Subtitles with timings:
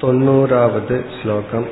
[0.00, 1.66] तन्नूरावद् श्लोकम्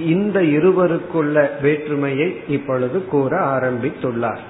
[0.05, 4.43] இந்த இருவருக்குள்ள வேற்றுமையை இப்பொழுது கூற ஆரம்பித்துள்ளார்.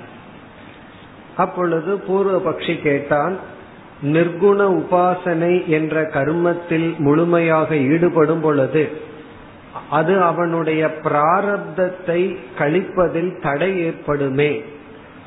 [1.38, 3.36] அப்பொழுது பூர்வபக்ஷி கேட்டான்
[4.04, 8.92] நிர்குண உபாசனை என்ற கர்மத்தில் முழுமையாக ஈடுபடும் பொழுது
[9.90, 14.62] அது அவனுடைய பிராரப்தத்தை கழிப்பதில் தடை ஏற்படுமே.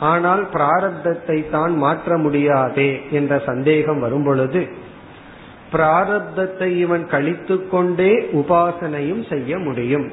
[0.01, 4.69] ஆனால் பிராரப்தத்தை தான் மாற்ற முடியாதே என்ற சந்தேகம் வரும் பொழுது
[5.73, 10.13] பிராரப்தத்தை இவன் கழித்து கொண்டே உபாசனையும் செய்ய முடியும்.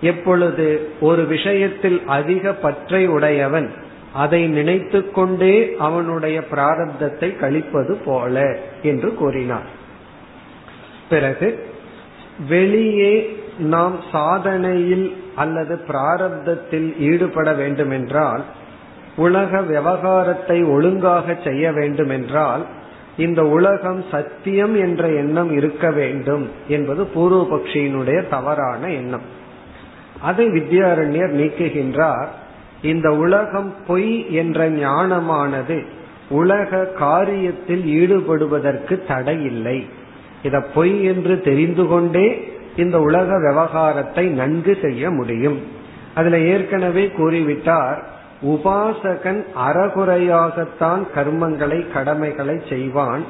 [0.00, 0.66] எப்பொழுது
[1.00, 3.68] ஒரு விஷயத்தில் அதிக பற்றை உடையவன்
[4.14, 9.70] அதை நினைத்து கொண்டே அவனுடைய பிராரப்தத்தை கழிப்பது போல என்று கூறினார்.
[11.08, 11.48] பிறகு
[12.48, 18.42] வெளியே நாம் சாதனையில் அல்லது பிராரப்தத்தில் ஈடுபட வேண்டுமென்றால்
[19.16, 22.64] உலக விவகாரத்தை ஒழுங்காக செய்ய வேண்டுமென்றால்
[23.16, 29.26] இந்த உலகம் சத்தியம் என்ற எண்ணம் இருக்க வேண்டும் என்பது பூர்வபக்ஷியினுடைய தவறான எண்ணம்.
[30.20, 32.26] அதை வித்யாரண்யர் நீக்குகின்றார்
[32.82, 35.84] இந்த உலகம் பொய் என்ற ஞானமானது
[36.28, 39.86] உலக காரியத்தில் ஈடுபடுவதற்கு தடை இல்லை
[40.42, 45.58] இத பொய் என்று தெரிந்து கொண்டே இந்த உலக விவகாரத்தை நன்கு செய்ய முடியும்.
[46.14, 48.02] அதுல ஏற்கனவே கூறிவிட்டார்
[48.42, 53.24] உபாசகன் அறகுறையாகத்தான் கர்மங்களை கடமைகளை செய்வான்.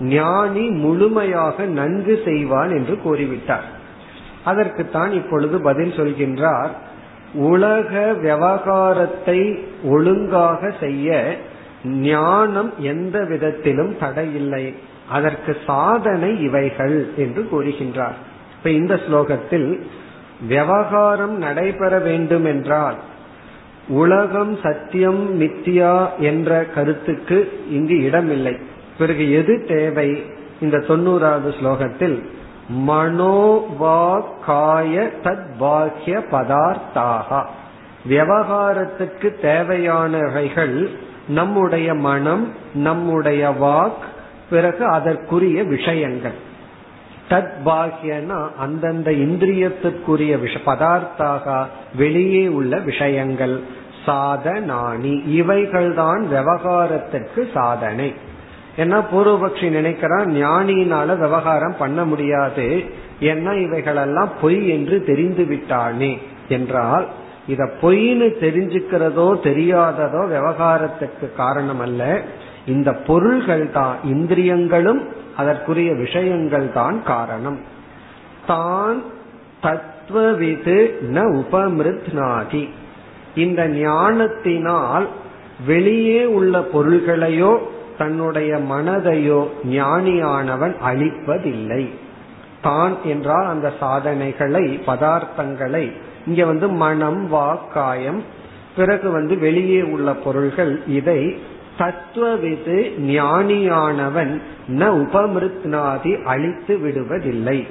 [0.00, 3.66] ஞானி முழுமையாக நன்கு செய்வான் என்று கூறிவிட்டார்.
[4.44, 6.68] அதற்குத்தான் இப்பொழுது பதில் சொல்கின்றார்.
[7.34, 11.36] உலக விவகாரத்தை ஒழுங்காக செய்ய
[11.84, 14.74] ஞானம் எந்த விதத்திலும் தடையில்லை.
[15.08, 18.18] அதற்கு சாதனை இவைகள் என்று கூறுகின்றார்.
[18.56, 19.80] இப்ப இந்த ஸ்லோகத்தில்
[20.48, 22.94] விவகாரம் நடைபெற வேண்டும் என்றால்
[23.92, 28.56] உலகம் சத்தியம் மித்தியா என்ற கருத்துக்கு இங்கு இடமில்லை.
[28.98, 30.22] பிறகு எது தேவை?
[30.60, 32.22] இந்த தொண்ணூறாவது ஸ்லோகத்தில்
[32.88, 37.44] மனோவாக்காய தத் பாக்கிய பதார்த்தாக.
[38.08, 40.88] விவகாரத்துக்கு தேவையானவைகள்
[41.28, 44.02] நம்முடைய மனம் நம்முடைய வாக்
[44.50, 46.50] பிறகு அதற்குரிய விஷயங்கள்.
[47.30, 51.66] தத் பாகியனா அந்தந்த இந்திரியத்துக்குரிய விஷ பதார்த்தாக
[51.96, 53.60] வெளியே உள்ள விஷயங்கள்.
[54.06, 58.10] சாதனானி இவைகள்தான் விவகாரத்திற்கு சாதனை.
[58.76, 62.66] ஏன்னா பூர்வபக்ஷி நினைக்கிறான் ஞானியினால விவகாரம் பண்ண முடியாது.
[63.20, 66.12] ஏன்னா இவைகளெல்லாம் பொய் என்று தெரிந்து விட்டானே
[66.48, 67.06] என்றால்
[67.46, 72.02] இத பொய்னு தெரிஞ்சுக்கிறதோ தெரியாததோ விவகாரத்துக்கு காரணம் அல்ல
[72.66, 75.00] இந்த பொருள்கள் தான் இந்திரியங்களும்
[75.36, 77.58] அதற்குரிய விஷயங்கள் தான் காரணம்.
[78.46, 78.98] தான்
[79.62, 80.78] தத்துவவிது
[81.14, 82.62] ந உபமிருத்நாதி
[83.34, 85.06] இந்த ஞானத்தினால்
[85.66, 87.58] வெளியே உள்ள பொருள்களையோ
[87.98, 91.88] தன்னுடைய மனதையோ ஞானியானவன் அழிப்பதில்லை.
[92.62, 95.92] தான் என்றால் அந்த சாதனைகளை பதார்த்தங்களை
[96.26, 98.22] இங்க வந்து மனம் வாக்காயம்
[98.76, 101.36] பிறகு வந்து வெளியே உள்ள பொருள்கள் இதை
[101.78, 107.66] தத்துவவிது ஞானியானவன் ந உபமிருத்னாதி அழித்து விடுவதில்லை.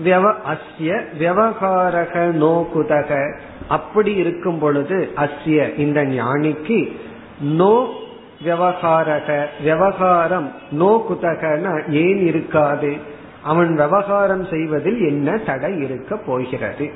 [0.00, 6.96] அஸ்ய விவகாரக நோகுதக அப்படி இருக்கும் பொழுது அஸ்ய இந்த ஞானிக்கு
[7.40, 8.00] நோ
[8.44, 12.96] விவகாரக விவகாரம் நோ குதகன ஏன் இருக்காது?
[13.42, 16.90] அவன் விவகாரம் செய்வதில் என்ன தடை இருக்க போகிறது?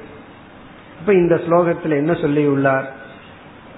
[1.00, 2.84] இப்ப இந்த ஸ்லோகத்தில் என்ன சொல்லியுள்ளார்?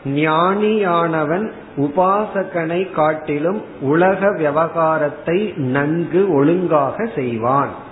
[0.04, 7.86] ஞானியானவன் உபாசகனை காட்டிலும் உலக விவகாரத்தை நன்கு ஒழுங்காக செய்வான்.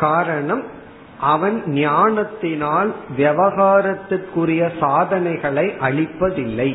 [0.00, 0.62] காரணம்
[1.20, 6.70] அவன் ஞானத்தினால் விவகாரத்திற்குரிய சாதனைகளை அளிப்பதில்லை.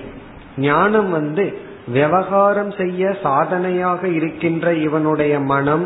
[0.57, 1.45] ஞானம் வந்து
[1.88, 5.86] விவகாரம் செய்ய சாதனையாக இருக்கின்ற இவனுடைய மனம்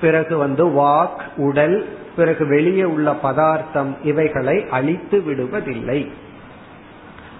[0.00, 1.78] பிறகு வந்து வாக் உடல்
[2.16, 6.00] பிறகு வெளியே உள்ள பதார்த்தம் இவைகளை அழித்து விடுவதில்லை.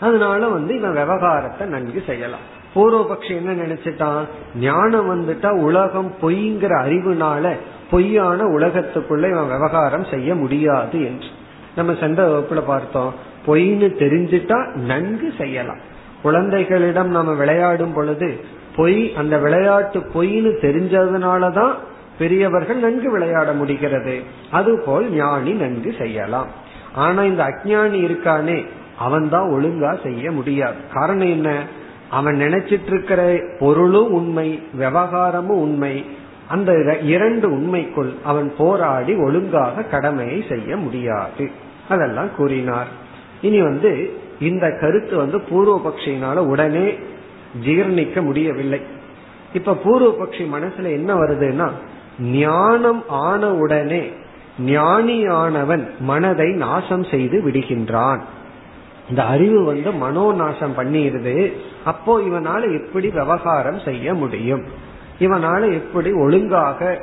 [0.01, 2.47] அதனால வந்து இவன் விவகாரத்தை நன்கு செய்யலாம்.
[2.75, 4.25] பூர்வபக்ஷம் என்ன நினைச்சிட்டான்?
[4.57, 7.57] ஞானம் வந்துட்டா உலகம் பொய்ங்கிற அறிவுனால
[7.91, 11.27] பொய்யான உலகத்துக்குள்ள இவன் விவகாரம் செய்ய முடியாது என்று.
[11.77, 13.15] நம்ம சென்ற வகுப்புல பார்த்தோம்.
[13.47, 15.79] பொய்னு தெரிஞ்சிட்டா நன்கு செய்யலாம்.
[16.23, 18.41] குழந்தைகளிடம் நம்ம விளையாடும் பொழுது
[18.77, 21.73] பொய் அந்த விளையாட்டு பொய்னு தெரிஞ்சதுனாலதான்
[22.19, 24.21] பெரியவர்கள் நன்கு விளையாட முடிகிறது.
[24.51, 26.47] அதுபோல் ஞானி நன்கு செய்யலாம்.
[26.95, 28.67] ஆனா இந்த அஜானி இருக்கானே
[28.99, 30.75] அவன் தான் ஒழுங்கா செய்ய முடியாது.
[30.93, 31.63] காரணம் என்ன?
[32.13, 33.23] அவன் நினைச்சிட்டு இருக்கிற
[33.59, 36.07] பொருளும் உண்மை விவகாரமும் உண்மை
[36.49, 36.73] அந்த
[37.03, 41.51] இரண்டு உண்மைக்குள் அவன் போராடி ஒழுங்காக கடமையை செய்ய முடியாது.
[41.89, 42.91] அதெல்லாம் கூறினார்.
[43.41, 43.93] இனி வந்து
[44.41, 46.99] இந்த கருத்து வந்து பூர்வபக்ஷினால உடனே
[47.65, 48.81] ஜீர்ணிக்க முடியவில்லை.
[49.53, 51.71] இப்ப பூர்வபக்ஷி மனசுல என்ன வருதுன்னா
[52.21, 54.03] ஞானம் ஆன உடனே
[54.67, 58.21] ஞானியானவன் மனதை நாசம் செய்து விடுகின்றான்.
[59.13, 61.53] இந்த அறிவு வந்து மனோ நாசம் பண்ணிடுது
[61.85, 64.63] அப்போ இவனால எப்படி விவகாரம் செய்ய முடியும்?
[65.21, 67.01] இவனால எப்படி ஒழுங்காக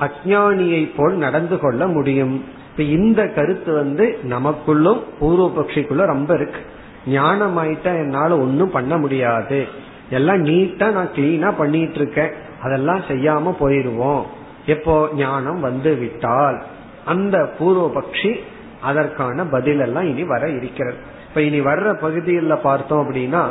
[0.00, 2.44] அஜானியை போல் நடந்து கொள்ள முடியும்?
[2.70, 6.60] இப்ப இந்த கருத்து வந்து நமக்குள்ளும் பூர்வ பட்சிக்குள்ள ரொம்ப இருக்கு.
[7.06, 9.66] ஞானம் ஆயிட்டா என்னால ஒன்னும் பண்ண முடியாது.
[10.10, 12.32] எல்லாம் நீட்டா நான் கிளீனா பண்ணிட்டு இருக்கேன்
[12.62, 14.22] அதெல்லாம் செய்யாம போயிருவோம்.
[14.66, 16.62] எப்போ ஞானம் வந்து விட்டால்
[17.04, 18.32] அந்த பூர்வபக்ஷி
[18.81, 20.97] அதற்கான பதில் எல்லாம் இனி வர இருக்கிறது
[21.27, 23.43] இப்ப இனி வர்ற பகுதியில் பார்த்தோம் அப்படின்னா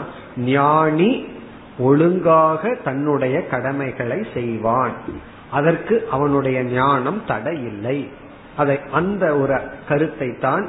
[0.51, 1.11] ஞானி
[1.79, 4.97] ஒழுங்காக தன்னுடைய கடமைகளை செய்வான்
[5.51, 7.99] அதற்கு அவனுடைய ஞானம் தடை இல்லை
[8.57, 9.57] அதை அந்த ஒரு
[9.89, 10.65] கருத்தை தான்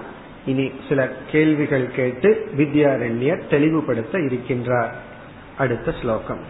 [0.45, 1.01] இனி சில
[1.31, 4.93] கேள்விகள் கேட்டு வித்யாரண்யர் தெளிவுபடுத்த இருக்கின்றார்
[5.57, 6.43] அடுத்த ஸ்லோகம்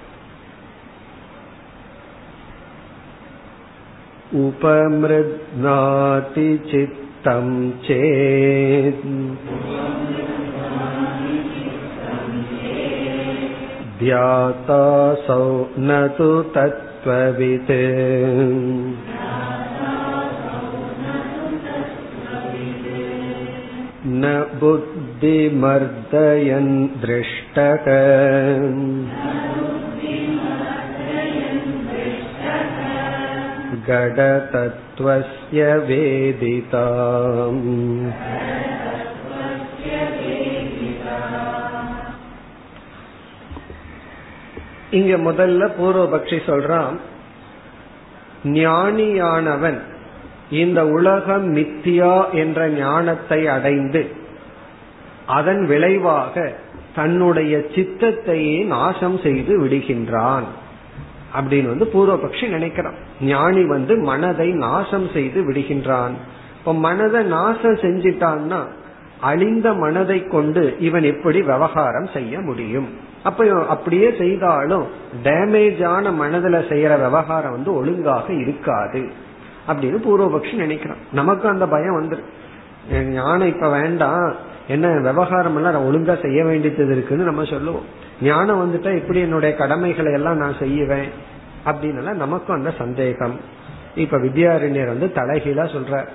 [5.15, 6.49] उपमृद्नाति
[7.25, 7.47] चित्तं
[7.85, 9.05] चेत्
[13.99, 15.45] ध्यातासौ
[15.87, 17.71] न तु तत्त्ववित्
[24.21, 25.43] न बुद्धिमर्दयन्
[27.05, 27.87] दृष्टक
[33.85, 37.63] गडतत्त्वस्य वेदिताम्
[44.97, 46.97] இங்க முதல்ல பூர்வபக்ஷி சொல்றான்
[48.57, 49.79] ஞானியானவன்
[50.55, 54.01] இந்த உலகம் மித்தியா என்ற ஞானத்தை அடைந்து
[55.29, 56.35] அதன் விளைவாக
[56.95, 60.47] தன்னுடைய சித்தத்தையே நாசம் செய்து விடுகின்றான்
[61.35, 66.12] அப்படின்னு வந்து பூர்வபக்ஷி நினைக்கிறான் ஞானி வந்து மனதை நாசம் செய்து விடுகின்றான்.
[66.58, 68.66] இப்ப மனதை நாசம் செஞ்சிட்டான்னா
[69.20, 72.88] அழிந்த மனதை கொண்டு இவன் எப்படி விவகாரம் செய்ய முடியும்?
[73.22, 74.86] அப்ப அப்படியே செய்தாலும்
[75.24, 79.10] டேமேஜ் ஆன மனதுல செய்யற விவகாரம் வந்து ஒழுங்காக இருக்காது.
[79.68, 81.12] அப்படின்னு பூர்வபக்ஷி நினைக்கிறான்.
[81.12, 82.22] நமக்கு அந்த பயம் வந்துரு.
[83.02, 84.34] ஞானம் இப்ப வேண்டாம்.
[84.68, 87.84] என்ன விவகாரம் எல்லாம் ஒழுங்கா செய்ய வேண்டியது இருக்குன்னு நம்ம சொல்லுவோம்.
[88.22, 91.38] ஞானம் வந்துட்டா எப்படி என்னுடைய கடமைகளை எல்லாம் நான் செய்வேன்?
[91.64, 93.40] அப்படின்னு நமக்கும் அந்த சந்தேகம்.
[93.94, 96.06] இப்ப வித்யாரண்யர் வந்து தலைகீழா சொல்ற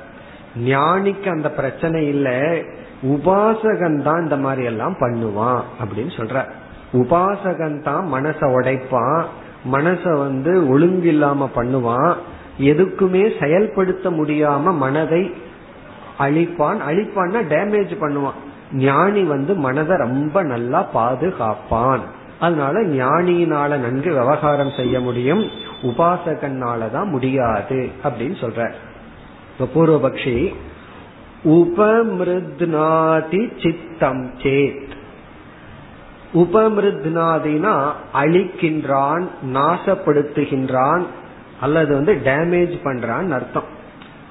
[0.65, 2.57] ஞானிக்கு அந்த பிரச்சனை இல்ல
[3.03, 6.45] உபாசகன் தான் இந்த மாதிரி எல்லாம் பண்ணுவான் அப்படின்னு சொல்ற.
[6.93, 9.25] உபாசகன் தான் மனச உடைப்பான்
[9.71, 12.15] மனச வந்து ஒழுங்கில்லாம பண்ணுவான்
[12.59, 15.33] எதுக்குமே செயல்படுத்த முடியாம மனதை
[16.19, 16.77] அழிப்பான்.
[16.89, 18.39] அழிப்பான்னா டேமேஜ் பண்ணுவான்.
[18.73, 21.99] ஞானி வந்து மனதை ரொம்ப நல்லா பாதுகாப்பான்.
[22.45, 25.43] அதனால ஞானியினால நன்கு விவகாரம் செய்ய முடியும்
[25.81, 28.71] உபாசகனால தான் முடியாது அப்படின்னு சொல்ற.
[29.75, 30.53] பூர்வபக்ஷி
[31.45, 34.93] உபமிருத்னாதி சித்தம் சேத்.
[36.33, 41.03] உபமிருத்னாதினா அழிக்கின்றான் நாசப்படுத்துகின்றான்
[41.61, 43.73] அல்லது வந்து டேமேஜ் பண்றான் அர்த்தம்.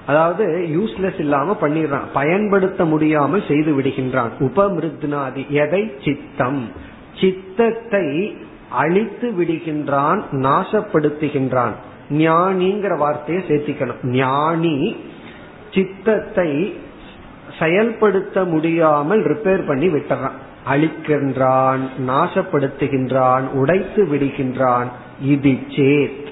[0.06, 4.32] அதாவது யூஸ்லெஸ் இல்லாம பண்ணிடுறான் பயன்படுத்த முடியாமல் செய்து விடுகின்றான்.
[4.38, 5.92] உபமிருத்னாதி எதை?
[6.04, 6.92] சித்தம்.
[7.20, 8.36] சித்தத்தை
[8.70, 11.72] அழித்து விடுகின்றான் நாசப்படுத்துகின்றான்.
[12.10, 14.06] ஞானிங்கிற வார்த்தையை சேர்த்திக்கணும்.
[14.06, 14.96] ஞானி
[15.74, 16.74] சித்தத்தை
[17.58, 20.30] செயல்படுத்த முடியாமல் ரிப்பேர் பண்ணி விட்டுறான்.
[20.72, 24.86] அழிக்கின்றான் நாசப்படுத்துகின்றான் உடைத்து விடுகின்றான்.
[25.22, 26.26] இது சேத்.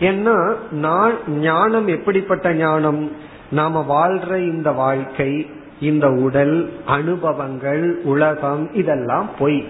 [0.00, 3.12] ஏன்னா நான் ஞானம் எப்படிப்பட்ட ஞானம்?
[3.50, 9.68] நாம வாழ்ற இந்த வாழ்க்கை இந்த உடல் அனுபவங்கள் உலகம் இதெல்லாம் பொய்.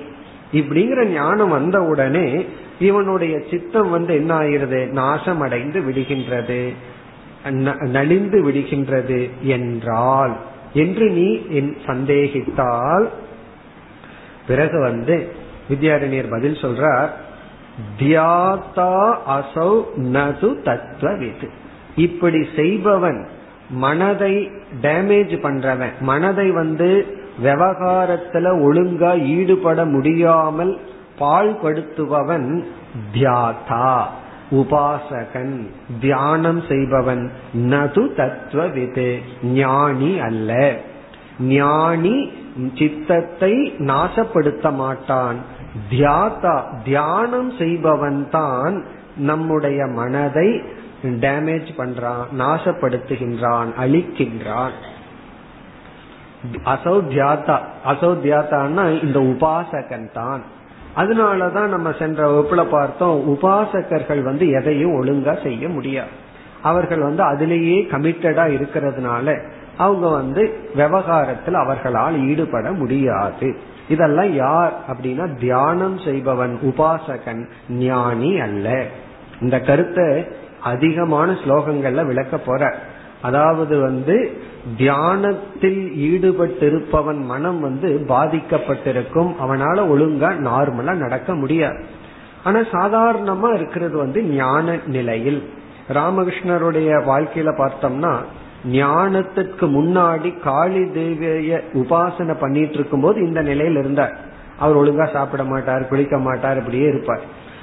[0.53, 2.29] இப்படிங்கிற ஞானம் வந்த உடனே
[2.79, 6.63] இவனுடைய சித்தம் வந்து என்ன ஆகிறது நாசம் அடைந்து விடுகின்றது
[7.91, 9.21] நலிந்து விடுகின்றது
[9.57, 10.35] என்றால்
[10.75, 11.29] என்று நீ
[11.87, 13.07] சந்தேகித்தால்
[14.47, 15.17] பிறகு வந்து
[15.69, 17.11] வித்யாரண்யர் பதில் சொல்றார்
[17.99, 18.93] தியாதா
[19.31, 19.73] அசௌ
[20.13, 21.49] நது தத்துவவிது
[21.97, 23.21] இப்படி செய்பவன்
[23.79, 24.35] மனதை
[24.83, 26.91] டேமேஜ் பண்றவன் மனதை வந்து
[27.43, 30.79] விவகாரத்துல ஒழுங்கா ஈடுபட முடியாமல்
[31.19, 32.65] பாழ்படுத்துபவன்
[33.15, 34.03] தியாதா
[34.51, 35.67] உபாசகன்
[36.01, 37.33] தியானம் செய்பவன்.
[37.55, 40.77] நது தத்துவவிது ஞானி அல்ல.
[41.41, 42.31] ஞானி
[42.79, 45.37] சித்தத்தை நாசப்படுத்த மாட்டான்.
[45.91, 48.85] தியாதா தியானம் செய்பவன் தான்
[49.17, 50.63] நம்முடைய மனதை
[51.03, 54.77] டேமேஜ் பண்றான் நாசப்படுத்துகின்றான் அழிக்கின்றான்.
[56.65, 60.43] அசௌத்தியாத்தா அசௌத்தியாத்தான்னா இந்த உபாசகன் தான்.
[60.97, 66.09] அதனாலதான் நம்ம சென்ற வகுப்புல பார்த்தோம் உபாசகர்கள் வந்து எதையும் ஒழுங்கா செய்ய முடியாது.
[66.63, 69.43] அவர்கள் வந்து அதிலேயே கமிட்டடா இருக்கிறதுனால
[69.77, 73.57] அவங்க வந்து விவகாரத்தில் அவர்களால் ஈடுபட முடியாது.
[73.89, 78.85] இதெல்லாம் யார் அப்படின்னா தியானம் செய்பவன் உபாசகன் ஞானி அல்ல.
[79.41, 80.27] இந்த கருத்தை
[80.63, 82.75] அதிகமான ஸ்லோகங்கள்ல விளக்க போற
[83.23, 84.33] அதாவது வந்து
[84.77, 89.33] தியானத்தில் ஈடுபட்டிருப்பவன் மனம் வந்து பாதிக்கப்பட்டிருக்கும்.
[89.47, 91.85] அவனால ஒழுங்கா நார்மலா நடக்க முடியாது.
[92.45, 95.51] ஆனா சாதாரணமா இருக்கிறது வந்து ஞான நிலையில்.
[95.93, 98.17] ராமகிருஷ்ணருடைய வாழ்க்கையில பார்த்தோம்னா
[98.71, 104.19] ஞானத்துக்கு முன்னாடி காளி தேவிய உபாசனை பண்ணிட்டு இருக்கும் போது இந்த நிலையில் இருந்தார்.
[104.59, 107.21] அவர் ஒழுங்கா சாப்பிட மாட்டார் குளிக்க மாட்டார் இப்படியே இருப்பார்.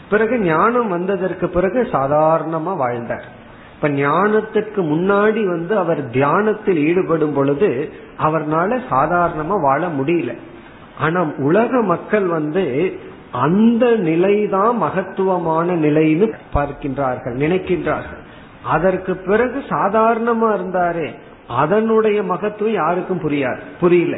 [0.09, 3.43] பிறகு ஞானம் வந்ததற்கு பிறகு சாதாரணமா வாழ்ந்தார்.
[3.75, 10.37] இப்ப ஞானத்துக்கு முன்னாடி வந்து அவர் தியானத்தில் ஈடுபடும் பொழுது அவர்னால சாதாரணமா வாழ முடியல.
[10.99, 12.93] ஆனா உலக மக்கள் வந்து
[13.31, 18.21] அந்த நிலைதான் மகத்துவமான நிலைன்னு பார்க்கின்றார்கள் நினைக்கின்றார்கள்.
[18.63, 21.09] அதற்கு பிறகு சாதாரணமா இருந்தாரே
[21.47, 24.17] அதனுடைய மகத்துவம் யாருக்கும் புரியாது புரியல.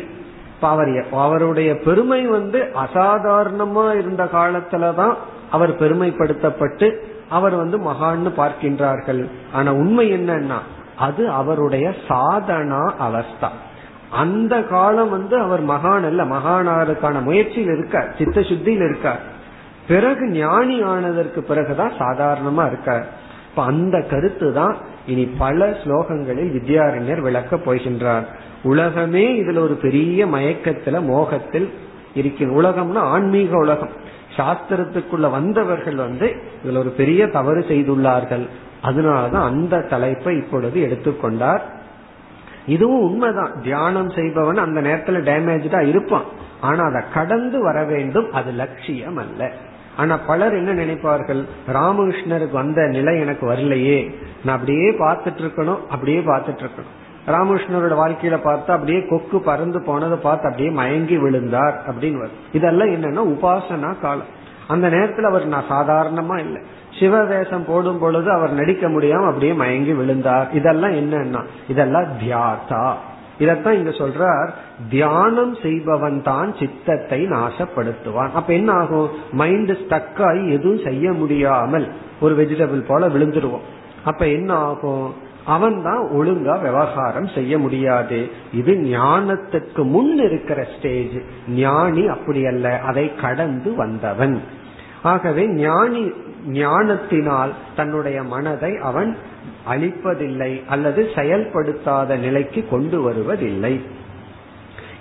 [0.56, 5.16] இப்ப அவர் அவருடைய பெருமை வந்து அசாதாரணமா இருந்த காலத்துலதான்
[5.52, 6.88] அவர் பெருமைப்படுத்தப்பட்டு
[7.30, 9.30] அவர் வந்து மகான்னு பார்க்கின்றார்கள்.
[9.54, 10.58] ஆனா உண்மை என்னன்னா
[10.96, 13.48] அது அவருடைய சாதனா அவஸ்தா.
[14.12, 19.20] அந்த காலம் வந்து அவர் மகான் அல்ல மகானாருக்கான முயற்சியில் இருக்கார் சித்த சுத்தியில் இருக்கார்.
[19.88, 23.06] பிறகு ஞானி ஆனதற்கு பிறகுதான் சாதாரணமா இருக்கார்.
[23.50, 28.26] இப்ப அந்த கருத்து தான் இனி பல ஸ்லோகங்களில் வித்யாரண்யர் விளக்க போகின்றார்.
[28.64, 31.74] உலகமே இதுல ஒரு பெரிய மயக்கத்துல மோகத்தில்
[32.14, 33.90] இருக்கிற உலகம்னா ஆன்மீக உலகம்.
[34.38, 38.48] சாஸ்திரத்துக்குள்ள வந்தவர்கள் வந்து இதுல ஒரு பெரிய தவறு செய்துள்ளார்கள்.
[38.84, 41.62] அதனாலதான் அந்த தலைப்பை இப்பொழுது எடுத்துக்கொண்டார்.
[42.66, 43.62] இதுவும் உண்மைதான்.
[43.62, 46.24] தியானம் செய்பவன் அந்த நேரத்துல டேமேஜா இருப்பான்.
[46.62, 49.52] ஆனா அதை கடந்து வர வேண்டும் அது லட்சியம் அல்ல.
[49.96, 51.46] ஆனா பலர் என்ன நினைப்பார்கள்?
[51.74, 54.14] ராமகிருஷ்ணருக்கு வந்த நிலை எனக்கு வரலையே.
[54.46, 57.07] நான் அப்படியே பார்த்துட்டு இருக்கணும் அப்படியே பார்த்துட்டு இருக்கணும்.
[57.28, 63.24] ராமகிருஷ்ணரோட வாழ்க்கையில பார்த்தா அப்படியே கொக்கு பறந்து போனதை பார்த்து அப்படியே மயங்கி விழுந்தார் அப்படின்னு வரும் இதெல்லாம் என்னன்னா
[63.34, 64.32] உபாசனா காலம்.
[64.68, 66.62] அந்த நேரத்துல அவர் நான் சாதாரணமா இல்லை.
[67.00, 70.48] சிவவேஷம் போடும் பொழுது அவர் நடிக்க முடியாம அப்படியே மயங்கி விழுந்தார்.
[70.54, 72.88] இதெல்லாம் என்னன்னா இதெல்லாம் தியாதா
[73.40, 74.50] இதத்தான் இங்க சொல்றார்
[74.90, 78.32] தியானம் செய்பவன் தான் சித்தத்தை நாசப்படுத்துவான்.
[78.32, 79.10] அப்ப என்ன ஆகும்?
[79.32, 81.88] மைண்ட் ஸ்டக் ஆகி எதுவும் செய்ய முடியாமல்
[82.20, 83.66] ஒரு வெஜிடபிள் போல விழுந்துருவோம்.
[84.06, 85.26] அப்ப என்ன ஆகும்?
[85.48, 88.20] அவன் தான் ஒழுங்கா விவகாரம் செய்ய முடியாது.
[88.54, 92.80] இது ஞானத்துக்கு முன் இருக்கிற ஸ்டேஜ் ஞானி அப்படி அல்ல.
[92.80, 94.42] அதை கடந்து வந்தவன்.
[95.04, 96.12] ஆகவே ஞானி
[96.46, 99.12] ஞானத்தினால் தன்னுடைய மனதை அவன்
[99.70, 103.82] அழிப்பதில்லை அல்லது செயல்படுத்தாத நிலைக்கு கொண்டு வருவதில்லை.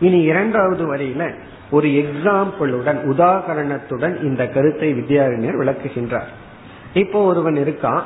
[0.00, 1.34] இனி இரண்டாவது வரியில
[1.70, 6.30] ஒரு எக்ஸாம்பிளுடன் உதாகரணத்துடன் இந்த கருத்தை வித்யாரண்யர் விளக்குகின்றார்.
[6.94, 8.02] இப்போ ஒருவன் இருக்கான்.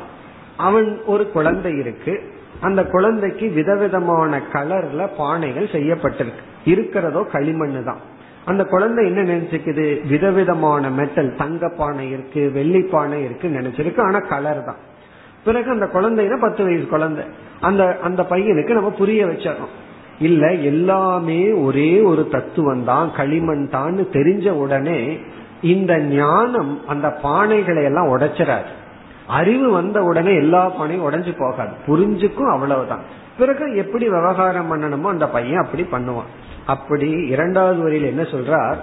[0.61, 2.15] அவன் ஒரு குழந்தை இருக்கு.
[2.61, 6.43] அந்த குழந்தைக்கு விதவிதமான கலர்ல பானைகள் செய்யப்பட்டிருக்கு.
[6.65, 8.01] இருக்கிறதோ களிமண்ணு தான்.
[8.45, 9.87] அந்த குழந்தை என்ன நினைச்சுக்குது?
[10.09, 14.01] விதவிதமான மெட்டல் தங்க பானை இருக்கு வெள்ளி பானை இருக்கு நினைச்சிருக்கு.
[14.01, 14.81] ஆனா கலர் தான்.
[15.45, 17.25] பிறகு அந்த குழந்தைனா பத்து வயசு குழந்தை.
[17.61, 19.75] அந்த அந்த பையனுக்கு நம்ம புரிய வச்சிடறோம்.
[20.29, 25.19] இல்ல எல்லாமே ஒரே ஒரு தத்துவம் தான் களிமண் தான் தெரிஞ்ச உடனே
[25.63, 28.71] இந்த ஞானம் அந்த பானைகளை எல்லாம் உடைச்சிடாது
[29.31, 31.73] அறிவு வந்த உடனே எல்லா பானையும் உடைஞ்சு போகாது.
[31.87, 33.01] புரிஞ்சுக்கும் அவ்வளவுதான்.
[33.39, 36.31] பிறகு எப்படி விவகாரம் பண்ணணுமோ அந்த பையன் அப்படி பண்ணுவான்.
[36.67, 38.77] அப்படி இரண்டாவது வரியில் என்ன சொல்றார்?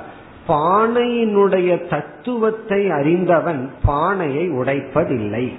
[0.48, 5.54] பானையினுடைய தத்துவத்தை அறிந்தவன் பானையை உடைப்பதில்லை.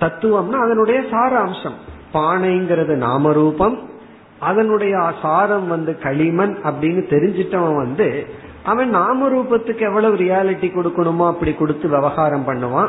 [0.00, 1.78] தத்துவம்னா அதனுடைய சாராம்சம்.
[2.14, 3.78] பானைங்கிறது நாமரூபம்.
[4.38, 8.26] அதனுடைய சாரம் வந்து களிமண் அப்படின்னு தெரிஞ்சிட்டவன் வந்து
[8.64, 12.88] அவன் நாம ரூபத்துக்கு எவ்வளவு ரியாலிட்டி கொடுக்கணுமோ அப்படி கொடுத்து விவகாரம் பண்ணுவான்.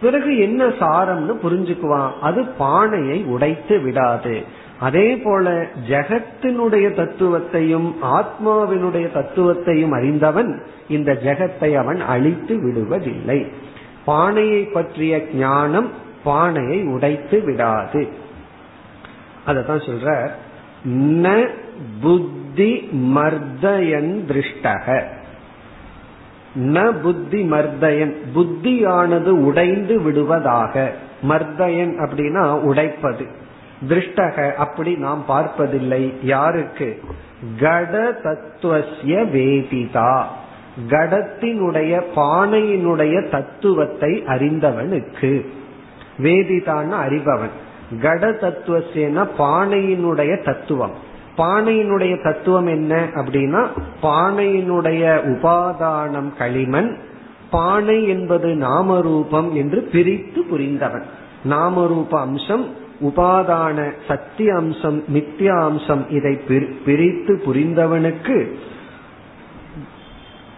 [0.00, 2.12] பிறகு என்ன சாரம்னு புரிஞ்சுக்குவான்.
[2.20, 4.44] அது பானையை உடைத்து விடாது.
[4.80, 13.52] அதே போல ஜெகத்தினுடைய தத்துவத்தையும் ஆத்மாவினுடைய தத்துவத்தையும் அறிந்தவன் இந்த ஜெகத்தை அவன் அழித்து விடுவதில்லை.
[14.04, 15.90] பானையை பற்றிய ஞானம்
[16.24, 18.08] பானையை உடைத்து விடாது.
[19.46, 20.30] அததான் சொல்ற
[20.88, 21.48] ந
[22.00, 25.04] புத்தி மர்தயன் திருஷ்டக.
[26.54, 28.14] ந புத்தி மர்தயன்.
[28.34, 30.92] புத்தியானது உடைந்து விடுவதாக.
[31.28, 33.26] மர்தயன் அப்படின்னா உடைப்பது.
[33.88, 36.14] திருஷ்டக அப்படி நாம் பார்ப்பதில்லை.
[36.22, 37.00] யாருக்கு?
[37.60, 40.22] கட தத்துவசிய வேதிதா.
[40.88, 45.46] கடத்தினுடைய பானையினுடைய தத்துவத்தை அறிந்தவனுக்கு.
[46.18, 47.50] வேதிதான்னு அறிபவன்.
[48.00, 51.08] கட தத்துவசேன பானையினுடைய தத்துவம்.
[51.40, 53.62] பானையினுடைய தத்துவம் என்ன அப்படின்னா
[54.02, 55.02] பானையினுடைய
[55.34, 56.90] உபாதானம் களிமண்
[57.50, 61.06] பானை என்பது நாமரூபம் என்று பிரித்து புரிந்தவன்.
[61.50, 62.64] நாமரூப அம்சம்
[63.02, 66.34] உபாதான சத்திய அம்சம் நித்திய அம்சம் இதை
[66.84, 68.36] பிரித்து புரிந்தவனுக்கு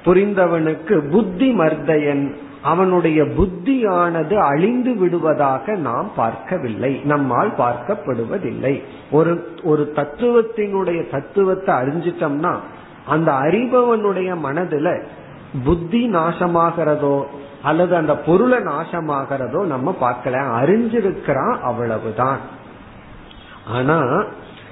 [0.05, 2.25] புரிந்தவனுக்கு புத்தி மர்தயன்
[2.62, 7.00] அவனுடைய புத்தியானது அழிந்து விடுவதாக நாம் பார்க்கவில்லை.
[7.04, 8.83] நம்மால் பார்க்கப்படுவதில்லை.
[9.11, 12.57] ஒரு ஒரு தத்துவத்தினுடைய தத்துவத்தை அறிஞ்சிட்டோம்னா
[13.07, 15.02] அந்த அறிபவனுடைய மனதுல
[15.64, 17.25] புத்தி நாசமாகிறதோ
[17.62, 20.37] அல்லது அந்த பொருளை நாசமாகிறதோ நம்ம பார்க்கல.
[20.62, 22.38] அறிஞ்சிருக்கிறான் அவ்வளவுதான்.
[23.66, 24.25] ஆனா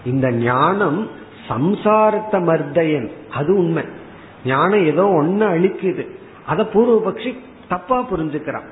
[0.04, 1.09] இந்த ஞானம்
[1.49, 3.11] சம்சாரத்த மர்தயன்.
[3.32, 3.85] அது உண்மை.
[4.44, 6.06] ஞானம் ஏதோ ஒன்னு அழிக்குது.
[6.47, 7.35] அத பூர்வபக்ஷி
[7.71, 8.69] தப்பா புரிஞ்சுக்கிறான்.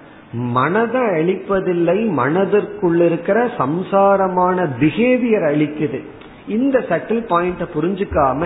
[0.56, 6.00] மனதை அழிப்பதில்லை மனதிற்குள் இருக்கிற சம்சாரமான பிஹேவியர் அழிக்குது.
[6.56, 8.42] இந்த சட்டில் பாயிண்ட புரிஞ்சுக்காம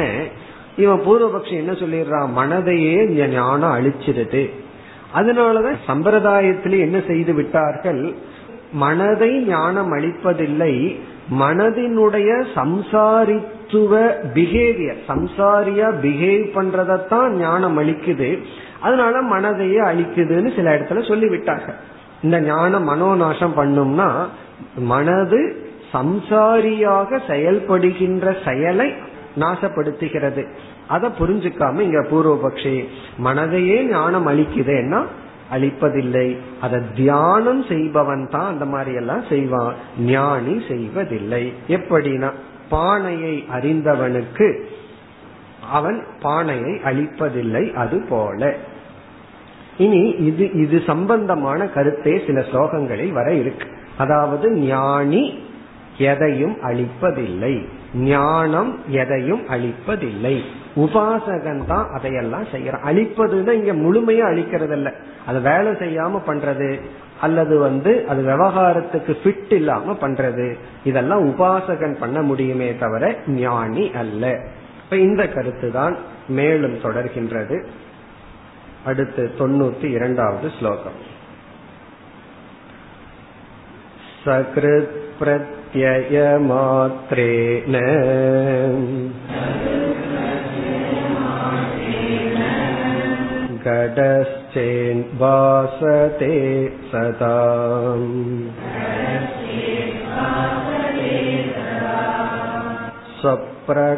[0.77, 2.31] இவன் பூர்வபக்ஷம் என்ன சொல்லிடுறான்?
[2.39, 2.99] மனதையே
[3.31, 4.43] ஞானம் அழிச்சிருது
[5.15, 8.03] அதனாலதான் சம்பிரதாயத்திலே என்ன செய்து விட்டார்கள்?
[8.85, 10.75] மனதை ஞானம் அளிப்பதில்லை
[11.41, 13.93] மனதினுடைய சம்சாரித்துவ
[14.37, 18.31] பிஹேவியர் சம்சாரியா பிஹேவ் பண்றதத்தான் ஞானம் அளிக்குது
[18.83, 21.79] அதனால மனதையே அழிக்குதுன்னு சில இடத்துல சொல்லிவிட்டார்கள்.
[22.23, 24.09] இந்த ஞானம் மனோநாசம் பண்ணும்னா
[24.77, 25.41] மனது
[25.93, 28.89] சம்சாரியாக செயல்படுகின்ற செயலை
[29.39, 30.43] நாசப்படுத்துகிறது.
[30.89, 32.77] அதை புரிஞ்சுக்காம இங்க பூர்வபக்ஷி
[33.25, 35.01] மனதையே ஞானம் அழிக்குதுன்னா
[35.53, 36.29] அழிப்பதில்லை.
[36.61, 39.75] அதை தியானம் செய்பவன் தான் அந்த மாதிரி எல்லாம் செய்வான்.
[39.99, 41.45] ஞானி செய்வதில்லை.
[41.69, 42.31] எப்படின்னா
[42.69, 44.49] பானையை அறிந்தவனுக்கு
[45.73, 48.57] அவன் பானையை அழிப்பதில்லை அது போல.
[49.79, 53.67] இனி இது இது சம்பந்தமான கருத்தே சில ஸ்லோகங்களில் வர இருக்கு.
[53.99, 55.41] அதாவது ஞானி
[55.99, 60.43] எதையும் அழிப்பதில்லை ஞானம் எதையும் அழிப்பதில்லை
[60.77, 64.93] உபாசகன் தான் அதையெல்லாம் செய்யறான் அழிப்பதுன்னா இங்க முழுமையா அழிக்கிறது இல்ல
[65.27, 66.81] அது வேலை செய்யாம பண்றது
[67.21, 74.39] அல்லது வந்து அது விவகாரத்துக்கு ஃபிட் இல்லாம பண்றது இதெல்லாம் உபாசகன் பண்ண முடியுமே தவிர ஞானி அல்ல.
[74.85, 75.97] இப்ப இந்த கருத்து தான்
[76.29, 77.65] மேலும் தொடர்கின்றது.
[78.86, 81.02] அடுத்து தொண்ணூத்தி இரண்டாவது ஸ்லோகம்
[84.26, 86.26] சகிருத் प्रत्ययमात्रेण
[94.98, 96.34] घटश्चेन्वासते
[96.92, 97.34] सदा
[103.20, 103.94] स्वप्रकाशोऽयमात्मा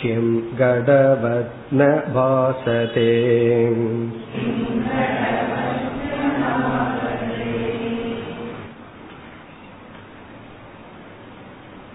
[0.00, 0.24] किं
[0.58, 3.10] गडवत् न भासते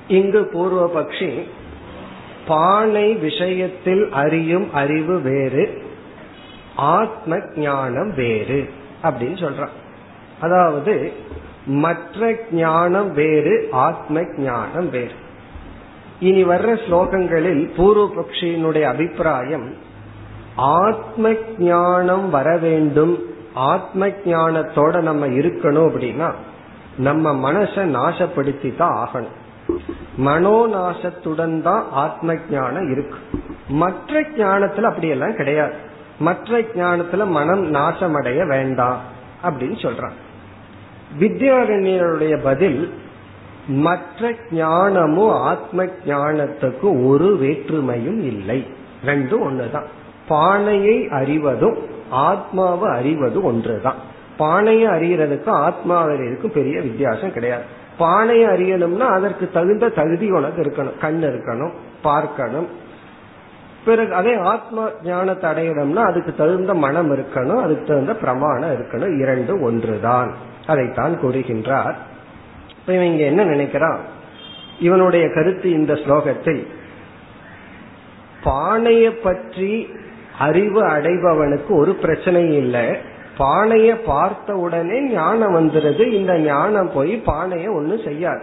[0.09, 1.29] இங்கு பூர்வபக்ஷி
[2.47, 5.63] பானை விஷயத்தில் அறியும் அறிவு வேறு
[6.91, 8.59] ஆத்ம ஞானம் வேறு
[9.03, 9.75] அப்படின்னு சொல்றான்
[10.41, 10.95] அதாவது
[11.77, 15.15] மற்ற ஞானம் வேறு ஆத்ம ஞானம் வேறு
[16.20, 19.74] இனி வர்ற ஸ்லோகங்களில் பூர்வபக்ஷியினுடைய அபிப்பிராயம்
[20.56, 23.18] ஆத்ம ஞானம் வர வேண்டும்
[23.54, 26.32] ஆத்ம ஞானத்தோட நம்ம இருக்கணும் அப்படின்னா
[26.96, 29.34] நம்ம மனசை நாசப்படுத்தி தான் ஆகணும்.
[30.18, 33.18] மனோநாசத்துடன் தான் ஆத்ம ஞானம் இருக்கு.
[33.68, 35.74] மற்ற ஞானத்துல அப்படியெல்லாம் கிடையாது.
[36.18, 39.00] மற்ற ஞானத்துல மனம் நாசமடைய வேண்டாம்
[39.44, 40.16] அப்படின்னு சொல்றான்
[41.20, 42.94] வித்யாரண்யருடைய பதில்
[43.66, 48.66] மற்ற ஞானமும் ஆத்ம ஞானத்துக்கு ஒரு வேற்றுமையும் இல்லை.
[49.04, 49.84] ரெண்டும் ஒண்ணுதான்.
[50.28, 51.76] பானையை அறிவதும்
[52.10, 53.94] ஆத்மாவை அறிவதும் ஒன்றுதான்.
[54.36, 57.62] பானையை அறியறதுக்கும் ஆத்மாவை அறியறதுக்கும் பெரிய வித்தியாசம் கிடையாது.
[57.98, 60.98] பானையை அறியணும்னா அதற்கு தகுந்த தகுதி உனக்கு இருக்கணும்.
[60.98, 62.66] கண் இருக்கணும் பார்க்கணும்.
[63.84, 69.18] பிறகு அதே ஆத்ம ஞானத்தை அடையணும்னா அதுக்கு தகுந்த மனம் இருக்கணும் அதுக்கு தகுந்த பிரமாணம் இருக்கணும்.
[69.18, 70.34] இரண்டு ஒன்றுதான்.
[70.66, 71.94] அதைத்தான் கூறுகின்றார்.
[72.86, 73.98] இவன் இங்க என்ன நினைக்கிறான்?
[74.80, 76.66] இவனுடைய கருத்து இந்த ஸ்லோகத்தில்
[78.42, 79.88] பானையை பற்றி
[80.38, 83.14] அறிவு அடைபவனுக்கு ஒரு பிரச்சனையும் இல்லை.
[83.38, 86.12] பானைய பார்த்த உடனே ஞானம் வந்துருது.
[86.12, 88.42] இந்த ஞானம் போய் பானைய ஒன்னும் செய்யாது.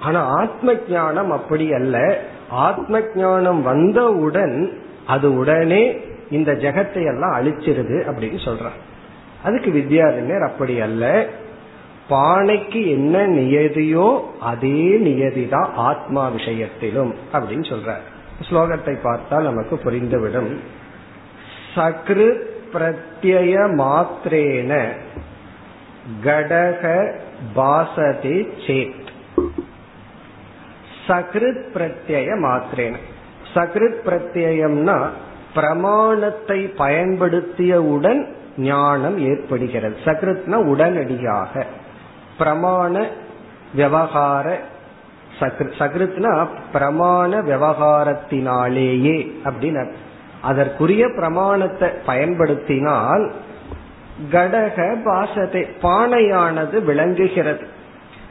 [0.00, 2.18] ஆனா ஆத்ம ஞானம் அப்படி அல்ல.
[2.50, 8.78] ஆத்ம ஞானம் வந்தவுடன் அது உடனே இந்த ஜெகத்தை எல்லாம் அழிச்சிருது அப்படின்னு சொல்றான்.
[9.44, 11.26] அதுக்கு வித்யாரண்யர் அப்படி அல்ல.
[12.08, 17.94] பானைக்கு என்ன நியதியோ அதே நியதிதான் ஆத்மா விஷயத்திலும் அப்படின்னு சொல்ற
[18.50, 20.56] ஸ்லோகத்தை பார்த்தால் நமக்கு புரிந்துவிடும்.
[21.74, 22.36] சக்ரு
[22.72, 24.88] பிரத்யய மாத்திரேன
[26.24, 27.12] கடக
[27.56, 29.06] பாசதே சேத்.
[31.08, 32.94] சகிருத் பிரத்யய மாத்திரேன.
[33.54, 35.08] சகிருத் பிரத்யம்னா
[35.54, 39.96] பிரமாணத்தை பயன்படுத்தியவுடன் ஞானம் ஏற்படுகிறது.
[40.04, 41.66] சகிருத்னா உடனடியாக.
[42.38, 43.06] பிரமாண
[43.74, 44.60] விவகார
[45.40, 49.92] சகிருத்னா பிரமாண விவகாரத்தினாலேயே அப்படின்னு
[50.42, 53.32] அதற்குரிய பிரமாணத்தை பயன்படுத்தினால்
[54.32, 57.66] கடக பாசத்தை பானையானது விளங்குகிறது.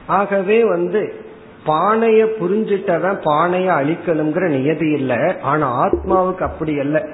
[0.07, 1.25] ஆகவே வந்து
[1.65, 5.39] பானைய புரிஞ்சிட்டவன் பானைய அழிக்கணுங்கிற நியதி இல்லை.
[5.41, 7.07] ஆனா ஆத்மாவுக்கு அப்படி அல்ல.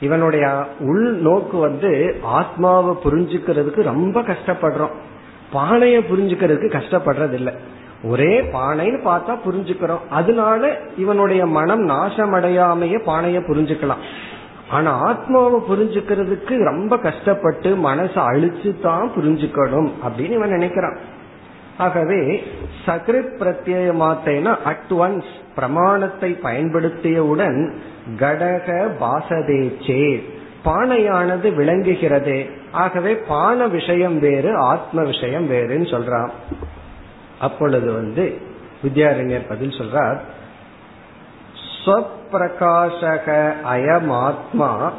[0.00, 4.94] இவனுடைய உள் நோக்கு வந்து ஆத்மாவை புரிஞ்சுக்கிறதுக்கு ரொம்ப கஷ்டப்படுறோம்.
[5.54, 7.54] பானைய புரிஞ்சுக்கிறதுக்கு கஷ்டப்படுறது இல்லை
[8.04, 10.04] ஒரே பானைன்னு பார்த்தா புரிஞ்சுக்கிறோம்.
[10.10, 10.62] அதனால
[10.96, 14.02] இவனுடைய மனம் நாசமடையாமையே பானைய புரிஞ்சுக்கலாம்.
[14.70, 20.96] ஆனா ஆத்மாவை புரிஞ்சுக்கிறதுக்கு ரொம்ப கஷ்டப்பட்டு மனசை அழிச்சு தான் புரிஞ்சுக்கணும் அப்படின்னு இவன் நினைக்கிறான்.
[21.78, 22.20] ஆகவே
[22.86, 27.58] சகிருத் பிரத்யேக மாத்தேனா அட் ஒன்ஸ் பிரமாணத்தை பயன்படுத்தியவுடன்
[28.20, 28.68] கடக
[29.00, 30.04] பாசதேச்சே
[30.64, 32.46] பானையானது விளங்குகிறது.
[32.72, 36.30] ஆகவே பான விஷயம் வேறு ஆத்ம விஷயம் வேறுன்னு சொல்றான்.
[37.38, 38.38] அப்பொழுது வந்து
[38.82, 40.18] வித்யாரண்யர் பதில் சொல்றார்
[41.84, 44.90] ஸ்வப்பிரகாசக அயமாத்மா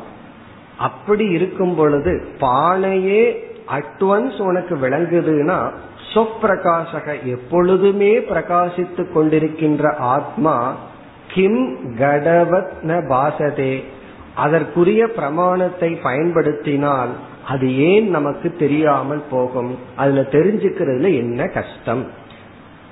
[0.77, 3.35] அப்படி இருக்கும் பொழுது பானையே
[3.71, 5.71] அட்வன்ஸ் உனக்கு விளங்குதுன்னா
[6.13, 10.75] சொப்பிரகாசக எப்பொழுதுமே பிரகாசித்து கொண்டிருக்கின்ற ஆத்மா
[11.33, 13.83] கிம் கடவத் ந பாசதே.
[14.35, 17.09] அதற்குரிய பிரமாணத்தை பயன்படுத்தினால்
[17.47, 19.79] அது ஏன் நமக்கு தெரியாமல் போகும்?
[19.95, 22.05] அதுல தெரிஞ்சுக்கிறதுல என்ன கஷ்டம்?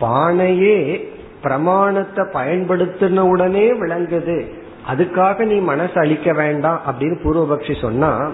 [0.01, 1.07] பானையே
[1.41, 4.51] பிரமாணத்தை பயன்படுத்தின உடனே விளங்குது.
[4.91, 8.31] அதுக்காக நீ மனசு அழிக்க வேண்டாம் அப்படின்னு பூர்வபக்ஷி சொன்னா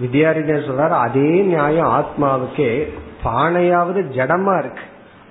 [0.00, 2.88] வித்யாரிஞர் சொல்றாரு அதே நியாயம் ஆத்மாவுக்கே.
[3.24, 4.82] பானையாவது ஜடமா இருக்கு.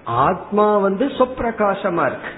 [0.04, 2.32] ஆத்மா வந்து சொப்பிரகாசமா இருக்கு.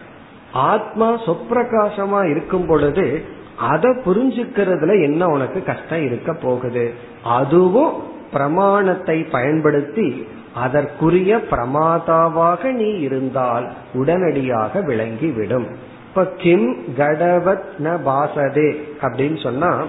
[0.53, 3.25] ஆத்மா சொப்பிரகாசமா இருக்கும் பொழுது
[3.57, 6.93] அதை புரிஞ்சுக்கிறதுல என்ன உனக்கு கஷ்டம் இருக்க போகுது?
[7.23, 15.65] அதுவும் பிரமாணத்தை பயன்படுத்தி அதற்குரிய பிரமாதாவாக நீ இருந்தால் உடனடியாக விளங்கிவிடும்.
[16.07, 19.83] இப்ப கிம் கடவத் ந பாசதே அப்படின்னு சொன்னா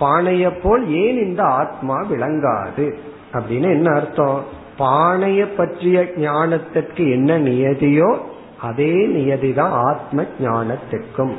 [0.00, 2.94] பானைய போல் ஏன் இந்த ஆத்மா விளங்காது?
[3.32, 4.44] அப்படின்னு என்ன அர்த்தம்?
[4.78, 8.18] பானைய பற்றிய ஞானத்திற்கு என்ன நியதியோ
[8.60, 11.34] அதே நியதிதான் ஆத்ம ஞானத்திற்கும்.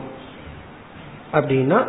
[1.35, 1.83] அப்படின்னா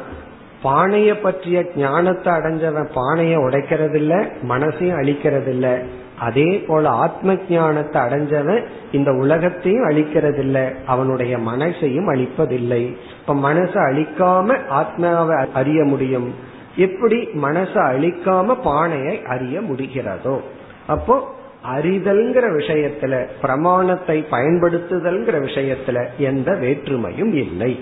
[0.64, 4.14] பானைய பற்றிய ஞானத்தை அடைஞ்சவன் பானைய உடைக்கிறது இல்ல
[4.48, 5.82] மனசையும் அழிக்கிறது இல்ல
[6.18, 12.96] அதே போல ஆத்ம ஞானத்தை அடைஞ்சவன் இந்த உலகத்தையும் அழிக்கிறது இல்ல அவனுடைய மனசையும் அழிப்பதில்லை.
[13.20, 16.35] இப்ப மனசை அழிக்காம ஆத்மாவை அறிய முடியும்.
[16.76, 20.40] எப்படி மனசை அழிக்காம பானையை அறிய முடிகிறதோ?
[20.87, 21.35] அப்போ
[21.76, 27.80] அறிதல்ங்கிற விஷயத்துல பிரமாணத்தை பயன்படுத்துதல்ங்கிற விஷயத்துல எந்த வேற்றுமையும் இல்லை.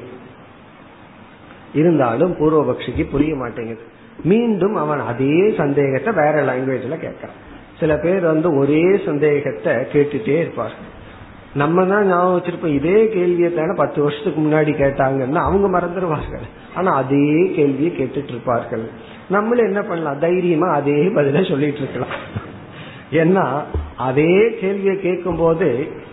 [1.75, 3.85] இருந்தாலும் பூர்வபக்ஷிக்கு புரிய மாட்டேங்குது
[4.23, 7.39] மீண்டும் அவன் அதே சந்தேகத்தை வேற லாங்குவேஜ்ல கேட்கறான்.
[7.81, 10.91] சில பேர் வந்து ஒரே சந்தேகத்தை கேட்டுட்டே இருப்பார்கள்
[11.55, 17.53] நம்ம தான் ஞாபகம் வச்சிருப்போம் இதே கேள்வியை தானே பத்து வருஷத்துக்கு முன்னாடி கேட்டாங்கன்னா அவங்க மறந்துடுவார்கள் ஆனா அதே
[17.57, 18.85] கேள்வியை கேட்டுட்டு இருப்பார்கள்.
[19.29, 20.19] நம்மளும் என்ன பண்ணலாம்?
[20.19, 22.17] தைரியமா அதே பதில சொல்லிட்டு இருக்கலாம்.
[23.13, 23.45] ஏன்னா
[23.97, 25.69] அதே கேள்வியை கேட்கும் போது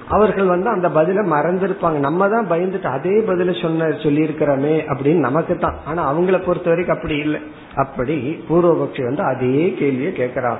[0.07, 1.91] அவர்கள் வந்து அந்த பதில மறந்திருப்பாங்க.
[1.91, 5.75] நம்ம தான் பயந்துட்டு அதே பதில சொன்ன சொல்லியிருக்கிறோமே அப்படின்னு நமக்கு தான்.
[5.85, 7.41] ஆனா அவங்கள பொறுத்த வரைக்கும் அப்படி இல்லை.
[7.75, 10.57] அப்படி பூர்வபக்ஷி வந்து அதே கேள்வியை கேட்கிறான்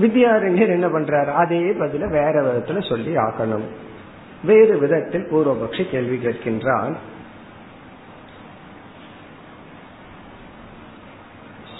[0.00, 1.32] வித்யாரண்யர் என்ன பண்றாரு?
[1.32, 3.64] அதே பதில வேற விதத்துல சொல்லி ஆக்கணும்.
[4.44, 6.94] வேறு விதத்தில் பூர்வபக்ஷி கேள்வி கேட்கின்றான்.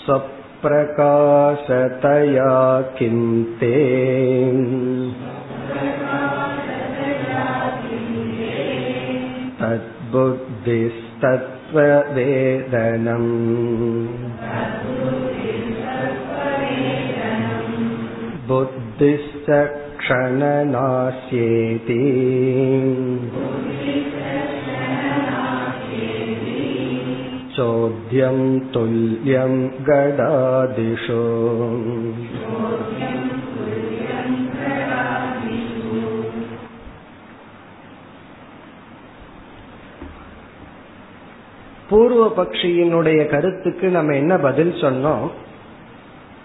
[0.06, 4.52] சப்ரகாசதயா கிந்தே
[10.11, 10.75] ते
[11.21, 13.31] तद्बुद्धिस्तत्त्ववेदनम्
[18.49, 19.49] बुद्धिश्च
[19.99, 21.99] क्षणनास्येति
[27.57, 28.39] चोद्यं
[28.73, 29.53] तुल्यं
[29.89, 31.21] गडादिषु
[41.92, 45.24] பூர்வ பக்ஷியினுடைய கருத்துக்கு நம்ம என்ன பதில் சொன்னோம்?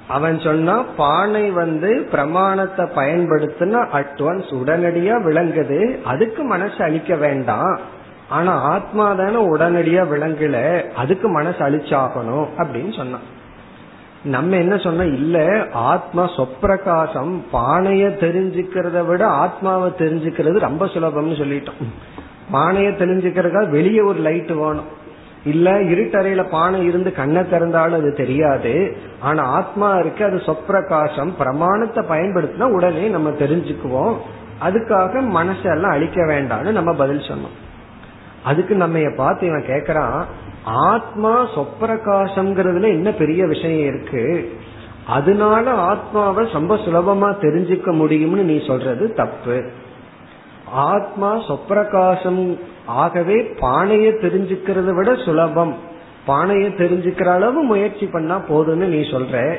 [0.08, 5.80] அவன் சொன்னா பானை வந்து பிரமாணத்தை பயன்படுத்தினா அட்வான்ஸ் உடனடியா விளங்குது.
[6.04, 7.80] அதுக்கு மனசு அழிக்க வேண்டாம்.
[8.30, 10.58] ஆனா ஆத்மா தானே உடனடியா விளங்கல.
[10.96, 13.26] அதுக்கு மனசு அழிச்சாகணும் அப்படின்னு சொன்னான்.
[14.24, 21.82] நம்ம என்ன சொன்னோம் இல்ல ஆத்மா சொப்பிரகாசம் பானைய தெரிஞ்சுக்கிறத விட ஆத்மாவை தெரிஞ்சுக்கிறது ரொம்ப சுலபம்னு சொல்லிட்டோம்.
[22.54, 25.06] பானைய தெரிஞ்சுக்கிறதுக்காக வெளியே ஒரு லைட் வேணும்.
[25.48, 28.98] இல்ல இருட்டறையில பானை இருந்து கண்ணை திறந்தாலும் அது தெரியாது.
[29.20, 34.16] ஆனா ஆத்மா இருக்கு அது சொப்பிரகாசம் பிரமாணத்தை பயன்படுத்தினா உடனே நம்ம தெரிஞ்சுக்குவோம்.
[34.66, 37.56] அதுக்காக மனசெல்லாம் அழிக்க வேண்டாம்னு நம்ம பதில் சொன்னோம்.
[38.44, 40.26] அதுக்கு நம்ம பார்த்து இவன் கேக்குறான்
[40.64, 44.26] ஆத்மா சொப்பிரகாசம்ங்கிறதுல என்ன பெரிய விஷயம் இருக்கு?
[45.08, 49.70] அதனால ஆத்மாவை ரொம்ப சுலபமா தெரிஞ்சுக்க முடியும்னு நீ சொல்றது தப்பு.
[50.66, 52.58] ஆத்மா சொப்பிரகாசம்
[52.88, 55.76] ஆகவே பானையை தெரிஞ்சுக்கிறத விட சுலபம்.
[56.26, 59.56] பானையை தெரிஞ்சுக்கிற அளவு முயற்சி பண்ணா போதும்னு நீ சொல்ற.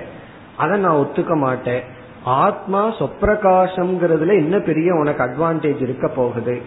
[0.57, 1.83] அதை நான் ஒத்துக்க மாட்டேன்.
[2.25, 6.63] ஆத்மா சொப்பிரகாசம்ங்கிறதுல என்ன பெரிய உனக்கு அட்வான்டேஜ் இருக்க போகுது.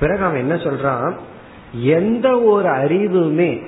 [0.00, 1.12] பிறகு அவன் என்ன சொல்றான்?
[1.72, 3.66] எந்த ஒரு அறிவுமே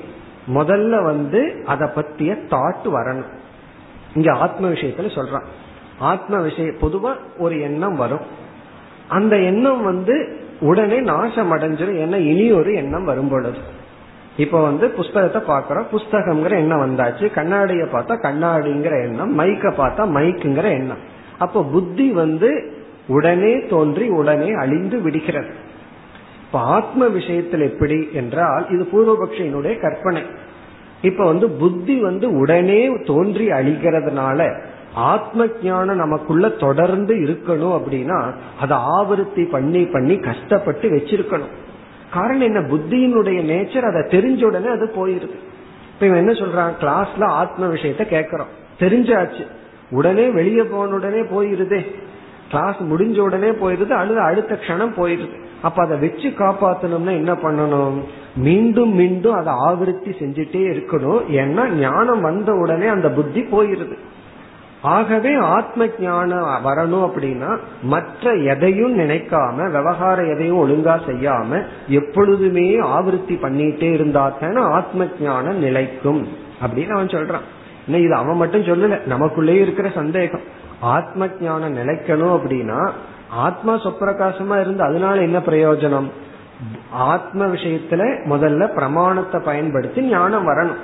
[0.55, 3.39] முதல்ல வந்து அதை பத்திய தாட் வரணும்.
[4.15, 5.45] இங்க ஆத்ம விஷயத்துல சொல்றான்.
[5.99, 8.21] ஆத்ம விஷய பொதுவா ஒரு எண்ணம் வரும்.
[9.09, 13.59] அந்த எண்ணம் வந்து உடனே நாசம் அடைஞ்சிடும் ஏன்னா இனி ஒரு எண்ணம் வரும் பொழுது.
[14.37, 17.27] இப்ப வந்து புஸ்தகத்தை பாக்குறோம் புஸ்தகம்ங்கிற எண்ணம் வந்தாச்சு.
[17.35, 19.39] கண்ணாடிய பார்த்தா கண்ணாடிங்கிற எண்ணம்.
[19.39, 21.03] மைக்க பார்த்தா மைக்குங்கிற எண்ணம்.
[21.39, 22.73] அப்ப புத்தி வந்து
[23.07, 25.55] உடனே தோன்றி உடனே அழிந்து விடுகிறது.
[26.47, 30.23] இப்ப ஆத்ம விஷயத்தில் எப்படி என்றால் இது பூர்வபக்ஷினுடைய கற்பனை.
[31.03, 34.63] இப்ப வந்து புத்தி வந்து உடனே தோன்றி அழிகிறதுனால
[34.95, 41.53] ஆத்ம ஞானம் நமக்குள்ள தொடர்ந்து இருக்கணும் அப்படின்னா அதை ஆவருத்தி பண்ணி பண்ணி கஷ்டப்பட்டு வச்சிருக்கணும்.
[42.13, 42.61] காரணம் என்ன?
[42.61, 45.37] புத்தியினுடைய நேச்சர் அதை தெரிஞ்ச உடனே அது போயிருது.
[45.95, 46.73] இப்ப இவன் என்ன சொல்றான்?
[46.81, 49.47] கிளாஸ்ல ஆத்ம விஷயத்த கேக்குறோம் தெரிஞ்சாச்சு.
[49.91, 51.87] உடனே வெளியே போன உடனே போயிருதே.
[52.51, 55.41] கிளாஸ் முடிஞ்ச உடனே போயிருது அல்லது அடுத்த க்ஷணம் போயிருது.
[55.63, 58.05] அப்ப அதை வச்சு காப்பாத்தணும்னா என்ன பண்ணணும்?
[58.37, 61.21] மீண்டும் மீண்டும் அதை ஆவிருத்தி செஞ்சுட்டே இருக்கணும்.
[61.31, 63.97] ஏன்னா ஞானம் வந்த உடனே அந்த புத்தி போயிருது.
[64.83, 73.93] ஆகவே ஆத்ம ஞானம் வரணும் அப்படின்னா மற்ற எதையும் நினைக்காம விவகாரம் எதையும் ஒழுங்கா செய்யாம எப்பொழுதுமே ஆவருத்தி பண்ணிட்டே
[73.93, 76.29] இருந்தா தானே ஆத்ம ஞானம் நிலைக்கும்
[76.67, 77.47] அப்படின்னு அவன் சொல்றான்.
[77.89, 80.41] இது அவன் மட்டும் சொல்லல நமக்குள்ளேயே இருக்கிற சந்தேகம்.
[80.81, 82.91] ஆத்ம ஞானம் நிலைக்கணும் அப்படின்னா
[83.31, 86.11] ஆத்மா சொப்பிரகாசமா இருந்து அதனால என்ன பிரயோஜனம்?
[86.91, 90.83] ஆத்ம விஷயத்துல முதல்ல பிரமாணத்தை பயன்படுத்தி ஞானம் வரணும்.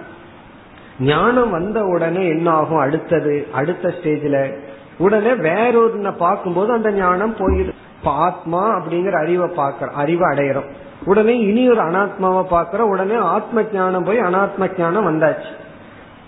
[1.01, 4.55] ஞானம் வந்த உடனே என்ன ஆகும் அடுத்தது அடுத்த ஸ்டேஜ்ல
[4.99, 10.69] உடனே வேறொரு பார்க்கும்போது அந்த ஞானம் போயிடும் ஆத்மா அப்படிங்கிற அறிவை பார்க்கற அறிவை அடையிறோம்.
[11.05, 15.53] உடனே இனி ஒரு அனாத்மாவை பார்க்கறோம் உடனே ஆத்ம ஞானம் போய் அனாத்ம ஞானம் வந்தாச்சு.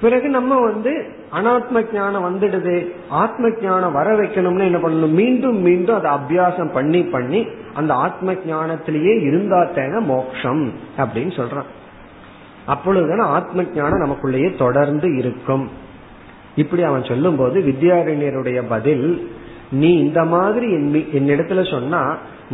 [0.01, 1.05] பிறகு நம்ம வந்து
[1.35, 5.13] அனாத்ம ஞானம் வந்துடுது ஆத்ம ஞானம் வர வைக்கணும்னு என்ன பண்ணணும்?
[5.13, 11.80] மீண்டும் மீண்டும் அதை அபியாசம் பண்ணி பண்ணி அந்த ஆத்ம ஜானத்திலேயே இருந்தா தேன மோக்ஷம் அப்படின்னு சொல்றான்.
[12.75, 15.65] அப்பொழுதுதான் ஆத்ம ஞானம் நமக்குள்ளேயே தொடர்ந்து இருக்கும்.
[16.63, 19.07] இப்படி அவன் சொல்லும் போது வித்யாரண்யருடைய பதில்
[19.81, 20.69] நீ இந்த மாதிரி
[21.19, 22.03] என்னிடத்துல சொன்னா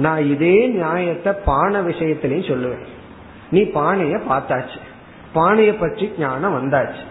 [0.05, 2.87] நான் இதே நியாயத்தை பானை விஷயத்திலையும் சொல்லுவேன்.
[3.55, 4.81] நீ பானைய பார்த்தாச்சு.
[5.35, 7.05] பானைய பற்றி ஞானம் வந்தாச்சு.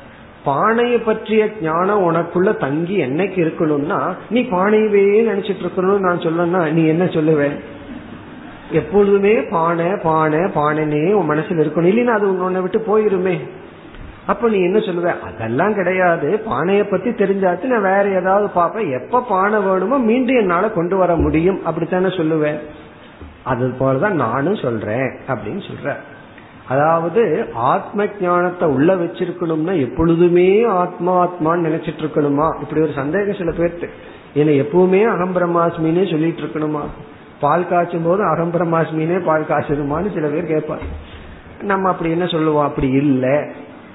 [0.50, 4.00] பானையை பற்றிய ஞானம் உனக்குள்ள தங்கி என்னைக்கு இருக்கணும்னா
[4.34, 7.56] நீ பானையவே நினைச்சிட்டு இருக்கணும்னு நான் சொல்லணும்னா நீ என்ன சொல்லுவேன்
[8.76, 13.36] எப்பொழுதுமே பானை பானை பானைனே உன் மனசுல இருக்கணும் இல்லைன்னா அது உன்னை விட்டு போயிருமே.
[14.26, 15.10] அப்ப நீ என்ன சொல்லுவ?
[15.20, 16.30] அதெல்லாம் கிடையாது.
[16.50, 18.92] பானைய பத்தி தெரிஞ்சாச்சு நான் வேற ஏதாவது பார்ப்பேன்.
[19.00, 21.60] எப்ப பானை வேணுமோ மீண்டும் என்னால கொண்டு வர முடியும்.
[21.66, 22.60] அப்படித்தானே சொல்லுவேன்
[23.44, 25.96] அது போலதான் நானும் சொல்றேன் அப்படின்னு சொல்ற.
[26.68, 27.22] அதாவது
[27.54, 32.48] ஆத்ம ஞானத்தை உள்ள வச்சிருக்கணும்னா எப்பொழுதுமே ஆத்மா ஆத்மான்னு நினைச்சிட்டு இருக்கணுமா?
[32.62, 33.88] இப்படி ஒரு சந்தேகம் சில பேர்த்து
[34.36, 35.54] ஏன்னா எப்பவுமே அகம்
[36.10, 36.84] சொல்லிட்டு இருக்கணுமா?
[37.46, 40.88] பால் காய்ச்சும் போது அகம் பிரம்மாஸ்மினே பால் காய்ச்சதுமான்னு சில பேர் கேட்பாங்க.
[41.62, 42.68] நம்ம அப்படி என்ன சொல்லுவோம்?
[42.68, 43.38] அப்படி இல்லை.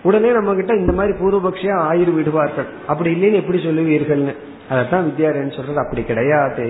[0.03, 2.67] உடனே நம்ம கிட்ட இந்த மாதிரி பூர்வபக்ஷியா ஆயிரு விடுவார்கள்.
[2.87, 4.37] அப்படி இல்லைன்னு எப்படி சொல்லுவீர்கள்னு.
[4.71, 5.79] அதத்தான் வித்யாரன் சொல்றது.
[5.79, 6.67] அப்படி கிடையாது.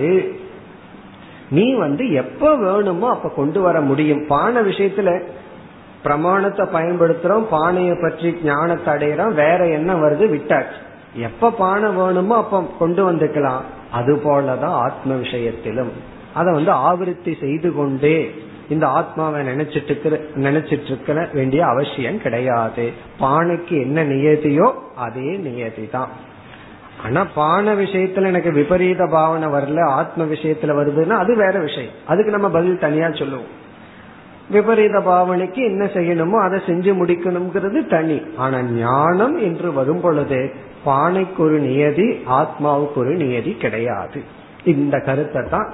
[1.51, 4.27] நீ வந்து எப்ப வேணுமோ அப்ப கொண்டு வர முடியும்.
[4.27, 5.23] பானை விஷயத்துல
[6.03, 7.47] பிரமாணத்தை பயன்படுத்துறோம்.
[7.51, 9.35] பானையை பற்றி ஞானத்தை அடையிறோம்.
[9.35, 10.29] வேற என்ன வருது?
[10.35, 10.81] விட்டாச்சு.
[11.15, 13.63] எப்ப பானை வேணுமோ அப்ப கொண்டு வந்துக்கலாம்.
[13.91, 15.93] அது போலதான் ஆத்ம விஷயத்திலும்
[16.35, 18.31] அதை வந்து ஆவருத்தி செய்து கொண்டே
[18.69, 22.93] இந்த ஆத்மாவை நினைச்சிட்டு இருக்கிற நினைச்சிட்டு இருக்கிற வேண்டிய அவசியம் கிடையாது.
[23.21, 26.13] பானைக்கு என்ன நியதியோ அதே நியதி தான்
[27.05, 31.93] ஆனா பானை விஷயத்துல எனக்கு விபரீத பாவனை வரல ஆத்ம விஷயத்துல வருதுன்னா அது வேற விஷயம்.
[32.07, 33.51] அதுக்கு நம்ம பதில் தனியா சொல்லுவோம்.
[34.51, 38.23] விபரீத பாவனைக்கு என்ன செய்யணுமோ அதை செஞ்சு முடிக்கணுங்கிறது தனி.
[38.37, 40.51] ஆனா ஞானம் என்று வரும் பொழுது
[40.85, 44.21] பானைக்கு ஒரு நியதி ஆத்மாவுக்கு ஒரு நியதி கிடையாது.
[44.65, 45.69] இந்த கருத்தை தான்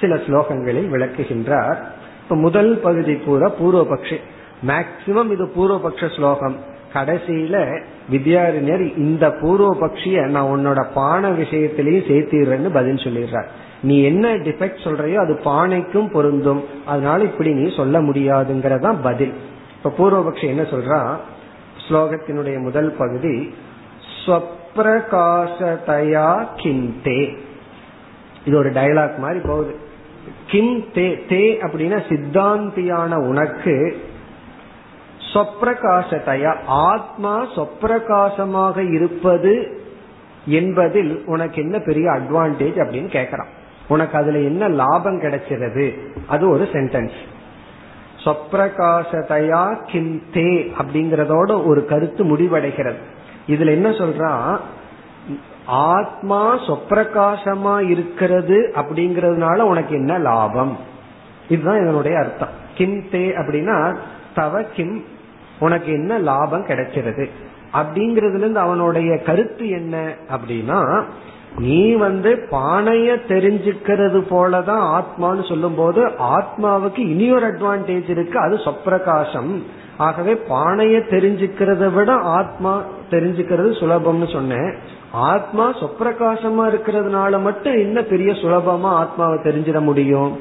[0.00, 1.78] சில ஸ்லோகங்களில் விளக்குகின்றார்.
[2.22, 4.18] இப்ப முதல் பகுதி பூரா பூர்வபக்ஷி.
[4.66, 6.56] மேக்சிமம் இது பூர்வபக்ஷ ஸ்லோகம்.
[6.94, 13.50] கடைசியில வித்யாரிஞர் இந்த பூர்வபக்ஷிய நான் உன்னோட பானை விஷயத்திலேயே சேர்த்திடுறேன்னு பதில் சொல்லிடுறார்.
[13.82, 16.64] நீ என்ன டிஃபெக்ட் சொல்றையோ அது பானைக்கும் பொருந்தும்.
[16.86, 19.32] அதனால இப்படி நீ சொல்ல முடியாதுங்கிறதா பதில்.
[19.76, 21.16] இப்ப பூர்வபக்ஷி என்ன சொல்றா?
[21.88, 23.54] ஸ்லோகத்தினுடைய முதல் பகுதி
[24.26, 27.36] ஸ்வப்பிரகாசதயா கிந்தே.
[28.46, 29.76] இது ஒரு டயலாக் மாதிரி போகுது.
[30.46, 34.04] கிம் தே தே அப்படின்னா சித்தாந்தியான உனக்கு
[35.34, 39.82] சொப்பிரகாசத்தையா ஆத்மா சொப்பிரகாசமாக இருப்பது
[40.46, 43.50] என்பதில் உனக்கு என்ன பெரிய அட்வான்டேஜ் அப்படின்னு கேக்குறான்.
[43.92, 45.86] உனக்கு அதுல என்ன லாபம் கிடைச்சிருது
[46.26, 47.18] அது ஒரு சென்டென்ஸ்
[48.24, 50.48] சொப்பிரகாசதையா கிம் தே
[50.80, 53.02] அப்படிங்கறதோட ஒரு கருத்து முடிவடைகிறது.
[53.48, 54.58] இதுல என்ன சொல்றான்
[55.66, 60.76] ஆத்மா சொப்பிரகாசமா இருக்கிறது அப்படிங்கறதுனால உனக்கு என்ன லாபம்?
[61.48, 62.54] இதுதான் இதனுடைய அர்த்தம்.
[62.74, 63.78] கிம் தே அப்படின்னா
[64.34, 65.04] தவ கிம்
[65.58, 67.26] உனக்கு என்ன லாபம் கிடைச்சிருது
[67.72, 70.80] அப்படிங்கறதுல இருந்து அவனுடைய கருத்து என்ன அப்படின்னா
[71.58, 79.62] நீ வந்து பானைய தெரிஞ்சுக்கிறது போலதான் ஆத்மான்னு சொல்லும் போது ஆத்மாவுக்கு இனி ஒரு அட்வான்டேஜ் இருக்கு அது சொப்பிரகாசம்.
[79.96, 84.74] ஆகவே பானைய தெரிஞ்சுக்கிறத விட ஆத்மா தெரிஞ்சுக்கிறது சுலபம்னு சொன்னேன்.
[85.12, 90.40] ஆத்மா சொப்பிரகாசமா இருக்கிறதுனால மட்டும் என்ன பெரிய சுலபமா ஆத்மாவை தெரிஞ்சிட முடியும்?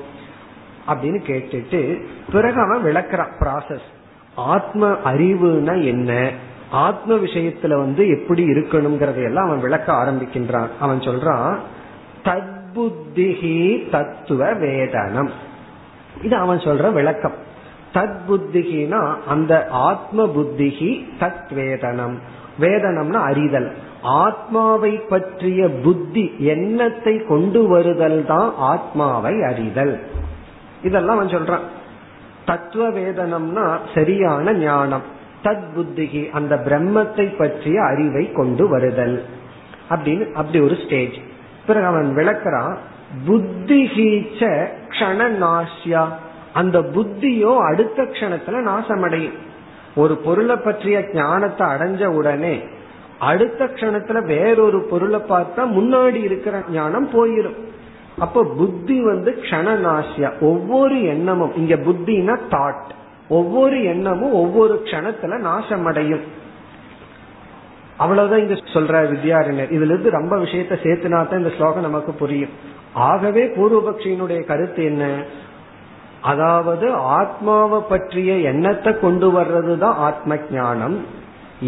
[0.88, 3.90] அப்படின்னு கேட்டுட்டு பிறகு அவன் விளக்குறான் ப்ராசஸ்
[4.36, 6.32] ஆத்ம அறிவுனா என்ன?
[6.72, 10.68] ஆத்ம விஷயத்துல வந்து எப்படி இருக்கணுங்கிறதையெல்லாம் அவன் விளக்க ஆரம்பிக்கின்றான்.
[10.80, 11.58] அவன் சொல்றான்
[12.24, 15.30] தத்புத்திகி தத்துவ வேதனம்.
[16.22, 17.34] இது அவன் சொல்ற விளக்கம்.
[17.94, 22.18] தத் புத்திகினா அந்த ஆத்ம புத்திகி தத் வேதனம்
[22.60, 23.74] வேதனம்னா அறிதல்.
[24.02, 30.00] ஆத்மாவை பற்றிய புத்தி எண்ணத்தை கொண்டு வருதல் தான் ஆத்மாவை அறிதல்.
[30.84, 31.62] இதெல்லாம் அவன் சொல்றான்.
[32.46, 35.20] தத்துவ வேதனம்னா சரியான ஞானம்.
[35.44, 39.24] தத் புத்திகி அந்த பிரம்மத்தை பற்றிய அறிவை கொண்டு வருதல்.
[39.90, 41.14] அப்படின்னு அப்படி ஒரு ஸ்டேஜ்
[41.68, 42.76] பிறகு அவன் விளக்குறான்
[43.28, 46.08] புத்திகீச்ச க்ஷணநாசியா
[46.54, 49.38] அந்த புத்தியோ அடுத்த கஷணத்துல நாசமடையும்.
[49.96, 52.64] ஒரு பொருளை பற்றிய ஞானத்தை அடைஞ்ச உடனே
[53.20, 57.60] அடுத்த க்ஷணத்துல வேறொரு பொருளை பார்த்தா முன்னாடி இருக்கிற ஞானம் போயிடும்
[58.18, 61.56] அப்ப புத்தி வந்து க்ஷணநாசியா ஒவ்வொரு எண்ணமும்.
[61.56, 63.00] இங்க புத்தினா தாட்
[63.38, 66.26] ஒவ்வொரு எண்ணமும் ஒவ்வொரு கணத்துல நாசமடையும்.
[67.98, 72.54] அவ்வளவுதான் இங்க சொல்ற வித்யாரண்யர் இதுல இருந்து ரொம்ப விஷயத்த சேர்த்துனா தான் இந்த ஸ்லோகம் நமக்கு புரியும்.
[72.94, 75.06] ஆகவே பூர்வபக்ஷியினுடைய கருத்து என்ன?
[76.22, 80.98] அதாவது ஆத்மாவை பற்றிய எண்ணத்தை கொண்டு வர்றது தான் ஆத்ம ஞானம்.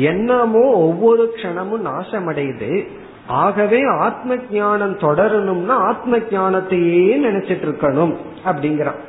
[0.10, 2.72] எண்ணமோ ஒவ்வொரு க்ஷணமும் நாசமடையுது.
[3.28, 8.14] ஆகவே ஆத்ம ஞானம் தொடரணும்னா ஆத்ம ஞானத்தையே நினைச்சிட்டு இருக்கணும்
[8.46, 9.02] அப்படிங்கிறான்.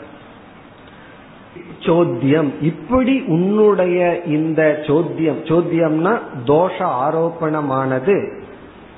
[1.84, 2.52] சோத்தியம்.
[2.62, 8.42] இப்படி உன்னுடைய இந்த சோத்தியம் சோத்தியம்னா தோஷ ஆரோப்பணமானது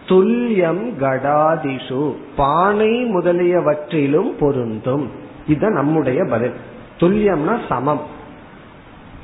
[0.07, 2.15] துல்லியம் கடாதிஷு.
[2.37, 5.11] பானை முதலியவற்றிலும் பொருந்தும்.
[5.49, 6.53] இத நம்முடைய பதில்.
[7.01, 8.01] துல்லியம்னா சமம்.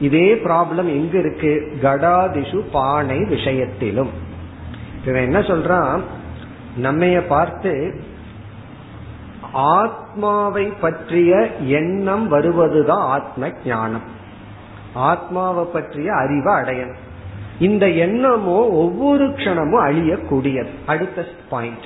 [0.01, 1.73] இதே ப்ராப்ளம் எங்க இருக்கு?
[1.83, 4.09] கடாதிஷு பானை விஷயத்திலும்.
[5.07, 6.01] இவன் என்ன சொல்றான்?
[6.83, 8.01] நம்மைய பார்த்து
[9.53, 14.03] ஆத்மாவை பற்றிய எண்ணம் வருவதுதான் ஆத்ம ஞானம்.
[14.95, 17.01] ஆத்மாவை பற்றிய அறிவை அடையணும்.
[17.59, 20.69] இந்த எண்ணமோ ஒவ்வொரு க்ஷணமும் அழியக்கூடியது.
[20.87, 21.85] அடுத்த பாயிண்ட்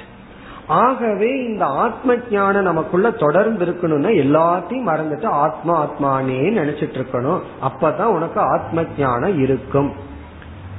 [0.66, 7.40] ஆகவே இந்த ஆத்ம ஞானம் நமக்குள்ள தொடர்ந்து இருக்கணும்னா எல்லாத்தையும் மறந்துட்டு ஆத்மா ஆத்மானே நினைச்சிட்டு இருக்கணும்.
[7.62, 9.92] அப்பதான் உனக்கு ஆத்ம ஞானம் இருக்கும்.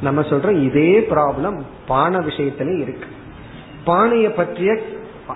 [0.01, 3.07] நம்ம சொல்றோம் இதே ப்ராப்ளம் பானை விஷயத்துல இருக்கு.
[3.83, 4.79] பானையை பற்றிய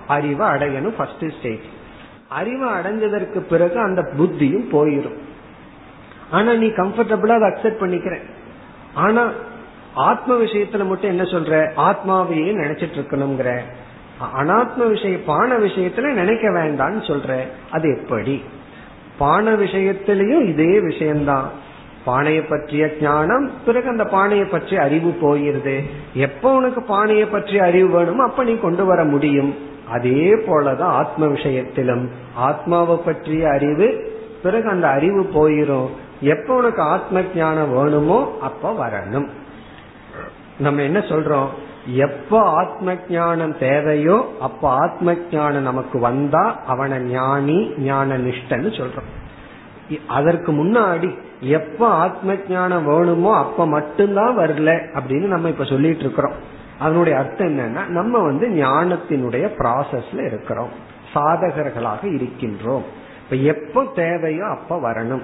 [0.08, 1.62] அறிவை அடையணும் ஃபர்ஸ்ட் ஸ்டேஜ்
[2.30, 5.18] அறிவை அடைஞ்சதற்கு பிறகு அந்த புத்தியும் போயிடும்
[6.32, 8.20] ஆனா நீ கம்ஃபர்டபுளா அதை அக்செப்ட் பண்ணிக்கிற.
[8.94, 9.32] ஆனா
[9.96, 11.70] ஆத்ம விஷயத்துல மட்டும் என்ன சொல்ற?
[11.78, 13.60] ஆத்மாவையே நினைச்சிட்டு இருக்கணுங்கிற
[14.38, 17.48] அனாத்ம விஷய பான விஷயத்துல நினைக்க வேண்டாம்னு சொல்ற.
[17.72, 18.44] அது எப்படி?
[19.18, 21.50] பான விஷயத்திலையும் இதே விஷயம்தான்.
[22.06, 25.90] பானையை பற்றிய ஞானம் பிறகு அந்த பானையை பற்றிய அறிவு போயிருது.
[26.14, 29.56] எப்ப உனக்கு பானையை பற்றிய அறிவு வேணுமோ அப்ப நீ கொண்டு வர முடியும்.
[29.92, 32.10] அதே போலதான் ஆத்ம விஷயத்திலும்.
[32.36, 35.90] ஆத்மாவை பற்றிய அறிவு பிறகு அந்த அறிவு போயிரும்.
[36.22, 39.28] எப்ப உனக்கு ஆத்ம ஞானம் வேணுமோ அப்ப வரணும்.
[40.58, 41.48] நம்ம என்ன சொல்றோம்?
[41.86, 49.10] எப்ப ஆத்ம ஞானம் தேவையோ அப்ப ஆத்ம ஞானம் நமக்கு வந்தா அவனை ஞானி ஞான நிஷ்டன்னு சொல்றோம்.
[50.08, 56.34] அதற்கு முன்னாடி எப்ப ஆத்ம ஜானம் வேணுமோ அப்ப மட்டும்தான் வரல அப்படின்னு நம்ம இப்ப சொல்லிட்டு இருக்கிறோம்.
[56.80, 60.70] அதனுடைய அர்த்தம் என்னன்னா நம்ம வந்து ஞானத்தினுடைய ப்ராசஸ்ல இருக்கிறோம்.
[61.14, 62.82] சாதகர்களாக இருக்கின்றோம்.
[63.24, 65.22] இப்ப எப்ப தேவையோ அப்ப வரணும்.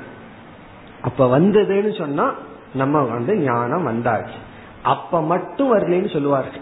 [1.01, 2.33] அப்ப வந்ததுன்னு சொன்னா
[2.73, 4.37] நம்ம வந்து ஞானம் வந்தாச்சு.
[4.83, 6.61] அப்ப மட்டும் வரலன்னு சொல்லுவார்கள்.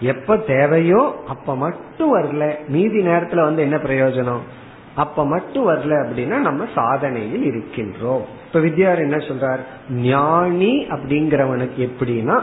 [0.00, 2.68] எப்ப தேவையோ அப்ப மட்டும் வரல.
[2.68, 4.40] மீதி நேரத்துல வந்து என்ன பிரயோஜனம்?
[4.94, 8.38] அப்ப மட்டும் வரல அப்படின்னா நம்ம சாதனையில் இருக்கின்றோம்.
[8.52, 9.60] இப்ப வித்யார் என்ன சொல்றார்?
[9.90, 12.40] ஞானி அப்படிங்கிறவனுக்கு எப்படின்னா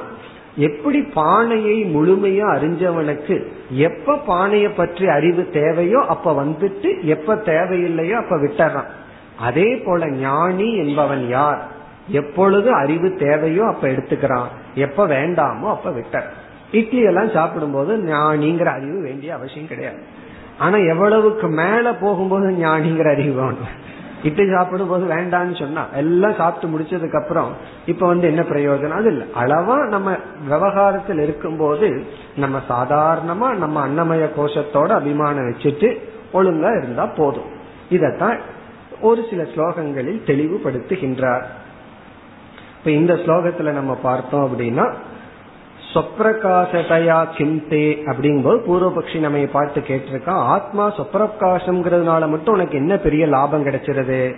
[0.55, 8.87] எப்படி பானையை முழுமையா அறிஞ்சவனுக்கு எப்ப பானையை பற்றி அறிவு தேவையோ அப்ப வந்துட்டு எப்ப தேவையில்லையோ அப்ப விட்டுறான்.
[9.39, 11.67] அதே போல ஞானி என்பவன் யார்?
[12.07, 14.47] எப்பொழுது அறிவு தேவையோ அப்ப எடுத்துக்கிறான்.
[14.75, 16.31] எப்ப வேண்டாமோ அப்ப விட்டார்
[16.71, 19.97] இட்லி எல்லாம் சாப்பிடும் போது ஞானிங்கிற அறிவு வேண்டிய அவசியம் கிடையாது.
[20.57, 23.85] ஆனா எவ்வளவுக்கு மேல போகும்போது ஞானிங்கிற அறிவு வேணும்.
[24.23, 27.53] இட்லி சாப்பிடும் போது வேண்டாம்னு சொன்னா எல்லாம் சாப்பிட்டு முடிச்சதுக்கு அப்புறம்
[27.85, 28.89] இப்ப வந்து என்ன பிரயோஜனம்?
[28.89, 29.27] அது இல்லை.
[29.39, 32.05] அளவா நம்ம விவகாரத்தில் இருக்கும் போது
[32.35, 35.99] நம்ம சாதாரணமா நம்ம அன்னமய கோஷத்தோட அபிமானம் வச்சுட்டு
[36.33, 37.55] ஒழுங்கா இருந்தா போதும்.
[37.91, 38.39] இதத்தான்
[39.01, 41.43] ஒரு சில ஸ்லோகங்களில் தெளிவுபடுத்துகின்றார்.
[42.77, 44.93] இப்ப இந்த ஸ்லோகத்துல நம்ம பார்த்தோம் அப்படின்னா
[45.93, 54.35] சொப்பிரகாசதையா சிந்தே அப்படிங்கும்போது பூர்வபக்ஷி நம்ம பார்த்து கேட்டிருக்கான் ஆத்மா சொப்பிரகாசம்ங்கிறதுனால மட்டும் உனக்கு என்ன பெரிய லாபம் கிடைச்சிருது?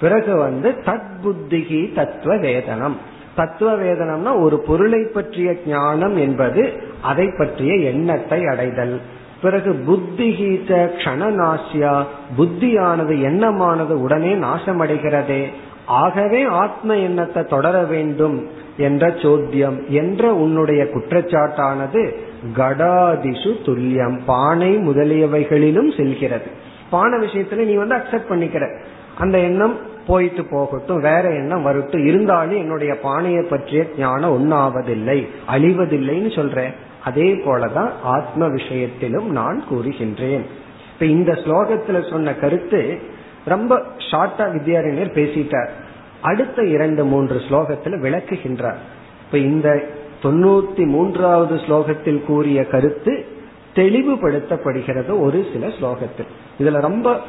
[0.00, 2.96] பிறகு வந்து தத் புத்திகி தத்துவ வேதனம்
[3.36, 9.00] தத்துவ வேதனம்னா ஒரு பொருளை பற்றிய ஞானம் என்பது அதை பற்றிய எண்ணத்தை அடைதல்.
[9.42, 12.04] பிறகு புத்திகீச்ச க்ஷணநாசியா
[12.38, 15.46] புத்தியானது எண்ணமானது உடனே நாசமடைகிறதே.
[15.86, 18.55] ஆகவே ஆத்ம எண்ணத்தை தொடர வேண்டும்.
[18.76, 22.16] என்ற சோத்தியம் என்ற உன்னுடைய குற்றச்சாட்டானது
[22.56, 26.46] கடாதிசு துல்லியம் பானை முதலியவைகளிலும் செல்கிறது.
[26.90, 28.78] பானை விஷயத்துல நீ வந்து அக்செப்ட் பண்ணிக்கிற.
[29.18, 32.06] அந்த எண்ணம் போயிட்டு போகட்டும் வேற எண்ணம் வரட்டும்.
[32.06, 36.70] இருந்தாலும் என்னுடைய பானையை பற்றிய ஞானம் ஒன்னாவதில்லை அழிவதில்லைன்னு சொல்றேன்.
[37.04, 40.42] அதே போலதான் ஆத்ம விஷயத்திலும் நான் கூறுகின்றேன்.
[40.92, 42.98] இப்ப இந்த ஸ்லோகத்துல சொன்ன கருத்து
[43.44, 45.68] ரொம்ப ஷார்ட்டா வித்யாரண்யர் பேசிட்டார்.
[46.20, 48.76] அடுத்த இரண்டு மூன்று ஸ்லோகத்தில் விளக்குகின்றார்.
[49.24, 49.82] இப்ப இந்த
[50.22, 53.24] தொண்ணூத்தி மூன்றாவது ஸ்லோகத்தில் கூறிய கருத்து
[53.74, 56.26] தெளிவுபடுத்தப்படுகிறது ஒரு சில ஸ்லோகத்தில்.
[56.60, 57.20] இதுல ரொம்ப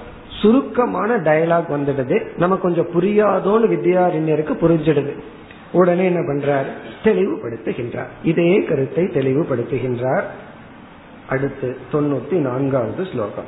[0.41, 2.29] சுருக்கமான டயலாக் வந்துடுது.
[2.37, 5.19] நம்ம கொஞ்சம் புரியாதோன்னு வித்யாரண்யருக்கு புரிஞ்சிடுது.
[5.71, 6.65] உடனே என்ன பண்றார்?
[7.03, 8.07] தெளிவுபடுத்துகின்றார்.
[8.23, 10.23] இதே கருத்தை தெளிவுபடுத்துகின்றார்.
[11.29, 13.45] அடுத்து தொண்ணூத்தி நான்காவது ஸ்லோகம்.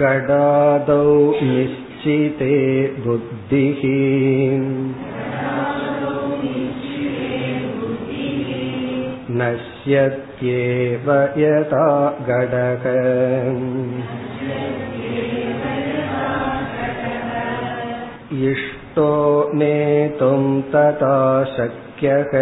[0.00, 1.06] गडादौ
[1.42, 2.56] निश्चिते
[3.04, 3.80] बुद्धिः
[9.40, 11.10] नश्यत्येव
[11.42, 11.88] यथा
[12.28, 12.84] गडः
[18.50, 19.10] इष्टो
[19.54, 20.42] नेतुं
[20.74, 21.18] तथा
[21.56, 22.32] शक्यः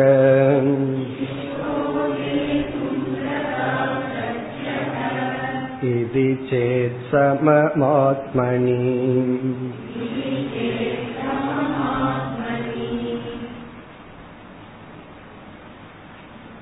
[5.84, 8.78] इति चेत् सममात्मनि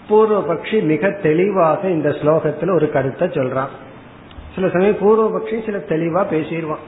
[0.08, 3.72] பூர்வபக்ஷி மிக தெளிவாக இந்த ஸ்லோகத்துல ஒரு கருத்தை சொல்றான்
[4.54, 6.84] சில சமயம் பூர்வபக்ஷி சில தெளிவா பேசிடுவான்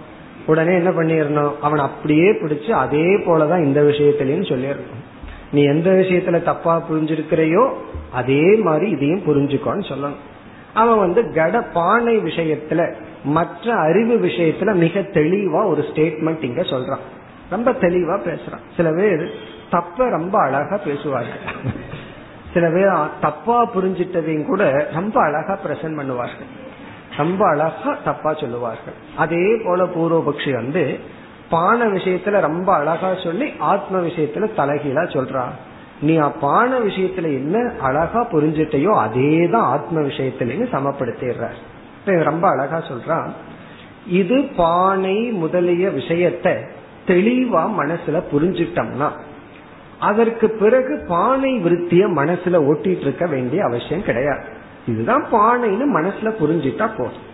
[0.46, 5.04] உடனே என்ன பண்ணிடணும் அவன் அப்படியே பிடிச்சு அதே போலதான் இந்த விஷயத்திலையும் சொல்லிடணும்
[5.52, 7.64] நீ எந்த விஷயத்துல தப்பா புரிஞ்சிருக்கிறையோ
[8.12, 10.24] அதே மாதிரி இதையும் புரிஞ்சுக்கோன்னு சொல்லணும்
[10.76, 17.03] அவன் வந்து கட பானை விஷயத்துல மற்ற அறிவு விஷயத்துல மிக தெளிவா ஒரு ஸ்டேட்மெண்ட் இங்க சொல்றான்.
[17.49, 18.63] ரொம்ப தெளிவா பேசுறான்.
[18.76, 19.23] சில பேர்
[19.69, 21.43] தப்ப ரொம்ப அழகா பேசுவார்கள்.
[22.53, 26.51] சில பேர் தப்பா புரிஞ்சிட்டதையும் கூட ரொம்ப அழகா பிரசன்ட் பண்ணுவார்கள்.
[27.17, 28.97] ரொம்ப அழகா தப்பா சொல்லுவார்கள்.
[29.17, 30.99] அதே போல பூர்வபக்ஷி வந்து
[31.49, 35.55] பான விஷயத்துல ரொம்ப அழகா சொல்லி ஆத்ம விஷயத்துல தலைகீழா சொல்றான்
[36.01, 42.23] நீ அப்பான விஷயத்துல என்ன அழகா புரிஞ்சிட்டையோ அதே தான் ஆத்ம விஷயத்திலையும் சமப்படுத்திடுறார்.
[42.23, 43.29] ரொம்ப அழகா சொல்றான்
[44.07, 46.57] இது பானை முதலிய விஷயத்த
[47.07, 49.11] தெளிவா மனசுல புரிஞ்சிட்டோம்னா
[49.99, 54.43] அதற்கு பிறகு பானை விருத்திய மனசுல ஓட்டிட்டு இருக்க வேண்டிய அவசியம் கிடையாது.
[54.87, 57.33] இதுதான் பானைன்னு மனசுல புரிஞ்சிட்டா போதும்.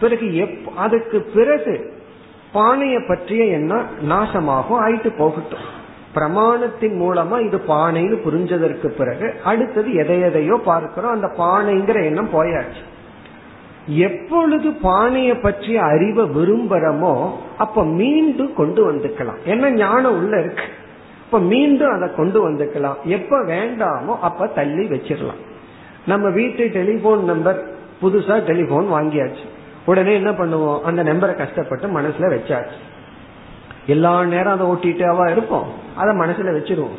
[0.00, 1.92] பிறகு எப் அதுக்கு பிறகு
[2.54, 5.78] பானைய பற்றிய எண்ணம் நாசமாகும் ஆயிட்டு போகட்டும்.
[6.14, 11.10] பிரமாணத்தின் மூலமா இது பானைன்னு புரிஞ்சதற்கு பிறகு அடுத்தது எதை எதையோ பார்க்கிறோம்.
[11.10, 12.82] அந்த பானைங்கிற எண்ணம் போயாச்சு.
[13.86, 19.42] எப்பொழுது பானையை பற்றிய அறிவை விரும்புறமோ அப்ப மீண்டும் கொண்டு வந்துக்கலாம்.
[19.44, 20.62] என்ன ஞானம் உள்ள இருக்கு.
[21.24, 23.00] இப்ப மீண்டும் அதை கொண்டு வந்துக்கலாம்.
[23.04, 25.40] எப்ப வேண்டாமோ அப்ப தள்ளி வச்சிடலாம்.
[26.06, 27.66] நம்ம வீட்டு டெலிபோன் நம்பர்
[28.02, 29.46] புதுசா டெலிபோன் வாங்கியாச்சு.
[29.86, 30.80] உடனே என்ன பண்ணுவோம்?
[30.80, 32.78] அந்த நம்பரை கஷ்டப்பட்டு மனசுல வச்சாச்சு.
[33.86, 35.88] எல்லா நேரம் அதை ஓட்டிட்டாவா இருப்போம்.
[36.00, 36.98] அதை மனசுல வச்சிருவோம்.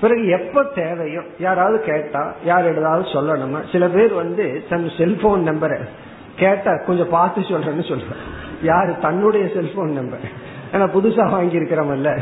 [0.00, 5.78] பிறகு எப்ப தேவையோ யாராவது கேட்டா யார் ஏதாவது சொல்லணுமா சில பேர் வந்து தன் செல்போன் நம்பரை
[6.36, 8.98] கேட்டா கொஞ்சம் பார்த்து சொல்றேன்னு சொல்றேன் யாரு?
[8.98, 10.20] தன்னுடைய செல்போன் நம்பர்
[10.72, 12.18] ஏன்னா புதுசா வாங்கி இருக்கிறவல்ல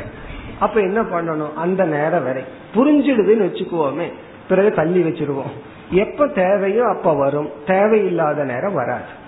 [0.60, 1.54] அப்ப என்ன பண்ணணும்?
[1.54, 2.44] அந்த நேரம் வரை.
[2.74, 4.12] புரிஞ்சிடுதுன்னு வச்சுக்குவோமே.
[4.48, 5.50] பிறகு தள்ளி வச்சிருவோம்.
[5.90, 7.50] எப்ப தேவையோ அப்ப வரும்.
[7.66, 9.24] தேவையில்லாத நேரம் வராது.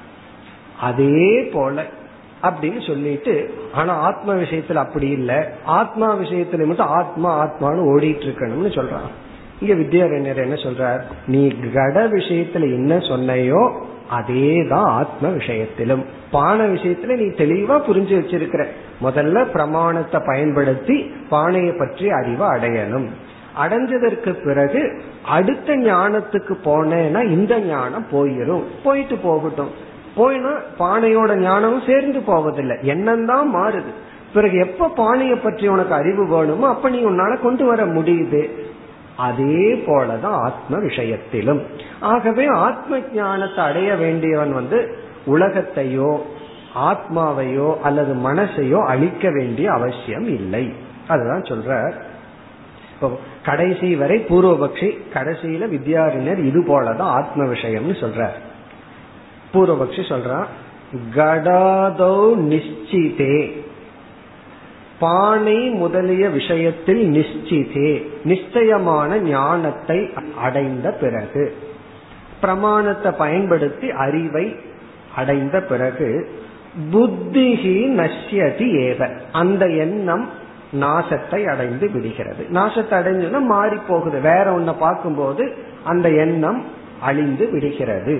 [0.80, 1.84] அதே போல
[2.42, 5.36] அப்படின்னு சொல்லிட்டு ஆனா ஆத்ம விஷயத்துல அப்படி இல்லை.
[5.64, 9.10] ஆத்மா விஷயத்துல மட்டும் ஆத்மா ஆத்மான்னு ஓடிட்டு இருக்கணும்னு சொல்றான்.
[9.60, 11.00] இங்க வித்யாரண்யர் என்ன சொல்றார்?
[11.26, 13.72] நீ கட விஷயத்துல என்ன சொன்னையோ
[14.08, 16.04] அதே தான் ஆத்ம விஷயத்திலும்.
[16.30, 18.66] பான விஷயத்துல நீ தெளிவா புரிஞ்சு வச்சிருக்கிற.
[19.02, 23.06] முதல்ல பிரமாணத்தை பயன்படுத்தி பானையை பற்றி அறிவை அடையணும்.
[23.64, 28.62] அடைஞ்சதற்கு பிறகு அடுத்த ஞானத்துக்கு போனேன்னா இந்த ஞானம் போயிரும்.
[28.84, 29.86] போயிட்டு போகட்டும்.
[30.18, 32.76] போயினா பானையோட ஞானமும் சேர்ந்து போவதில்லை.
[32.82, 33.92] எண்ணம் தான் மாறுது.
[34.34, 38.42] பிறகு எப்ப பானையை பற்றி உனக்கு அறிவு வேணுமோ அப்ப நீ உன்னால கொண்டு வர முடியுது.
[39.16, 41.62] அதே போலதான் ஆத்ம விஷயத்திலும்.
[42.00, 44.80] ஆகவே ஆத்ம ஞானத்தை அடைய வேண்டியவன் வந்து
[45.26, 46.10] உலகத்தையோ
[46.88, 50.64] ஆத்மாவையோ அல்லது மனசையோ அழிக்க வேண்டிய அவசியம் இல்லை.
[51.08, 51.70] அதுதான் சொல்ற
[52.92, 53.08] இப்போ
[53.42, 58.38] கடைசி வரை பூர்வபக்ஷி கடைசியில வித்யாரிணர் இது போலதான் ஆத்ம விஷயம்னு சொல்றார்.
[59.52, 60.48] பூர்வபக்ஷி சொல்றான்
[61.14, 62.14] கடாதோ
[62.50, 63.36] நிச்சிதே
[64.98, 67.90] பானை முதலிய விஷயத்தில் நிச்சிதே
[68.24, 71.54] நிச்சயமான ஞானத்தை அடைந்த பிறகு
[72.40, 74.56] பிரமாணத்தை பயன்படுத்தி அறிவை
[75.16, 76.10] அடைந்த பிறகு
[76.92, 79.00] புத்திஹி நஷ்யதி ஏவ
[79.32, 80.26] அந்த எண்ணம்
[80.80, 82.42] நாசத்தை அடைந்து விடுகிறது.
[82.52, 84.20] நாசத்தை அடைஞ்சுன்னா மாறி போகுது.
[84.20, 85.44] வேற ஒன்ன பார்க்கும்போது
[85.84, 86.64] அந்த எண்ணம்
[87.00, 88.16] அழிந்து விடுகிறது.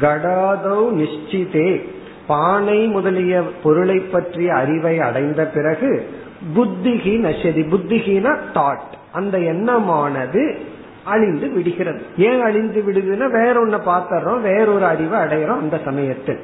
[0.00, 1.84] கடாதோ நிச்சிதே
[2.26, 6.08] பானை முதலிய பொருளை பற்றிய அறிவை அடைந்த பிறகு
[6.56, 10.58] புத்திகி நஷதி புத்திகினா தாட் அந்த எண்ணமானது
[11.04, 12.02] அழிந்து விடுகிறது.
[12.16, 16.40] ஏன் அழிந்து விடுதுன்னா வேற ஒன்ன பார்த்தர்றோம் வேறொரு அறிவை அடையிறோம் அந்த சமயத்தில்.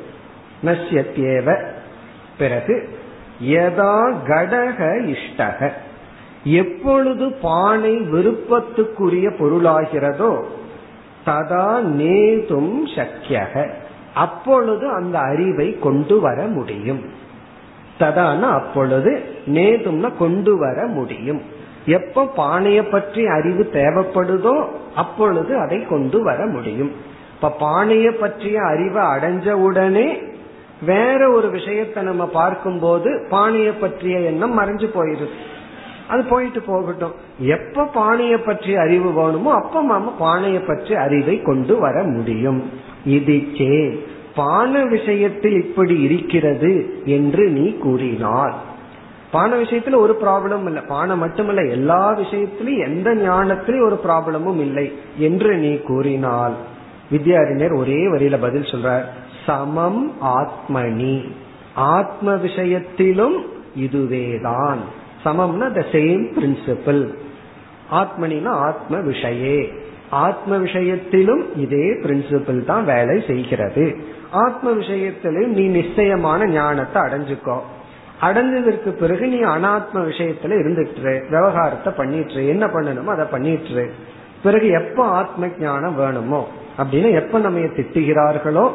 [0.65, 1.57] நஷ்யத்தேவ
[2.39, 2.89] பிறகு
[3.45, 5.71] யதா கடக இஷ்டக.
[6.45, 10.45] எப்பொழுது பானை விருப்பத்துக்குரிய பொருளாகிறதோ
[11.27, 11.67] ததா
[12.01, 13.71] நேதும் சக்கியக
[14.15, 17.03] அப்பொழுது அந்த அறிவை கொண்டு வர முடியும்.
[17.99, 21.41] ததான அப்பொழுது நேதும்னா கொண்டு வர முடியும்.
[21.87, 24.65] எப்ப பானைய பற்றி அறிவு தேவைப்படுதோ
[24.95, 26.93] அப்பொழுது அதை கொண்டு வர முடியும்.
[27.35, 30.09] இப்ப பானைய பற்றிய அறிவை அடைஞ்ச உடனே
[30.85, 35.37] வேற ஒரு விஷயத்தை நம்ம பார்க்கும்போது பானைய பற்றிய எண்ணம் மறைஞ்சு போயிருது
[36.11, 37.15] அது போயிட்டு போகட்டும்.
[37.39, 42.61] எப்ப பானைய பற்றி அறிவு வேணுமோ அப்ப நாம பானைய பற்றி அறிவை கொண்டு வர முடியும்.
[43.05, 44.05] இது சே
[44.35, 46.73] பான விஷயத்தில் இப்படி இருக்கிறது
[47.05, 48.55] என்று நீ கூறினார்.
[49.31, 50.83] பான விஷயத்துல ஒரு ப்ராப்ளம் இல்லை.
[50.83, 56.53] பானை மட்டுமல்ல எல்லா விஷயத்திலும் எந்த ஞானத்திலும் ஒரு ப்ராப்ளமும் இல்லை என்று நீ கூறினால்.
[57.11, 59.05] வித்யாரிஞர் ஒரே வரியில பதில் சொல்றார்.
[59.47, 61.17] சமம் ஆத்மனி.
[61.75, 63.39] ஆத்ம விஷயத்திலும்
[63.75, 64.81] இதுவேதான்.
[65.25, 67.03] சமம்னா த சேம் பிரின்சிபிள்
[67.91, 69.73] ஆத்மனினா ஆத்ம விஷயே.
[70.11, 73.97] ஆத்ம விஷயத்திலும் இதே பிரின்சிபிள் தான் வேலை செய்கிறது.
[74.31, 77.59] ஆத்ம விஷயத்திலும் நீ நிச்சயமான ஞானத்தை அடைஞ்சுக்கோ.
[78.23, 83.85] அடைஞ்சதற்கு பிறகு நீ அனாத்ம விஷயத்துல இருந்துட்டு விவகாரத்தை பண்ணிட்டு என்ன பண்ணணுமோ அதை பண்ணிட்டு
[84.43, 86.49] பிறகு எப்ப ஆத்ம ஞானம் வேணுமோ
[86.79, 88.71] அப்படின்னு எப்ப நம்ம திட்டுகிறார்களோ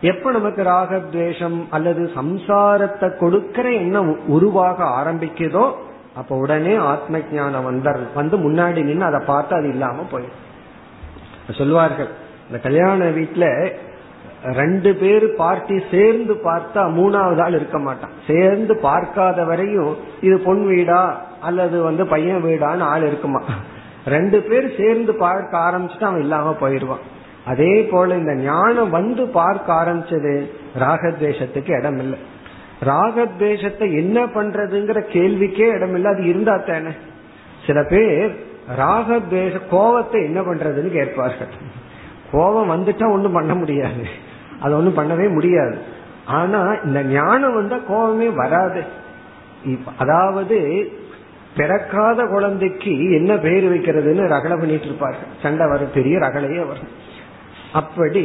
[0.00, 5.72] எப்ப நமக்கு ராகத்வேஷம் அல்லது சம்சாரத்தை கொடுக்கிற எண்ணம் உருவாக ஆரம்பிக்குதோ
[6.14, 10.40] அப்ப உடனே ஆத்ம ஜானம் வந்தர் வந்து முன்னாடி நின்று அதை பார்த்து அது இல்லாம போயிடும்.
[11.50, 12.08] சொல்வார்கள்
[12.46, 13.72] இந்த கல்யாண வீட்டுல
[14.42, 18.10] ரெண்டு பேர் பார்ட்டி சேர்ந்து பார்த்தா மூணாவது ஆள் இருக்க மாட்டான்.
[18.26, 23.40] சேர்ந்து பார்க்காத வரையும் இது பொன் வீடா அல்லது வந்து பையன் வீடான்னு ஆள் இருக்குமா?
[24.04, 27.04] ரெண்டு பேர் சேர்ந்து பார்க்க ஆரம்பிச்சுட்டு அவன் இல்லாம போயிடுவான்.
[27.44, 32.18] அதே போல இந்த ஞானம் வந்து பார்க்க ஆரம்பிச்சது ராகத்வேஷத்துக்கு இடம் இல்லை
[32.82, 36.88] ராகத்வேஷத்தை என்ன பண்றதுங்கிற கேள்விக்கே இடம் இல்லை அது இருந்தா தானே.
[37.66, 38.32] சில பேர்
[38.78, 41.48] ராகத்வேஷ கோவத்தை என்ன பண்றதுன்னு கேட்பார்கள்.
[42.32, 44.04] கோபம் வந்துட்டா ஒன்றும் பண்ண முடியாது.
[44.60, 45.78] அது ஒன்றும் பண்ணவே முடியாது.
[46.26, 48.82] ஆனா இந்த ஞானம் வந்தா கோபமே வராது.
[49.98, 50.58] அதாவது
[51.56, 55.32] பிறக்காத குழந்தைக்கு என்ன பேர் வைக்கிறதுன்னு ரகலை பண்ணிட்டு இருப்பார்கள்.
[55.42, 56.92] சண்டை வரும் பெரிய ரகலையே வரும்.
[57.80, 58.24] அப்படி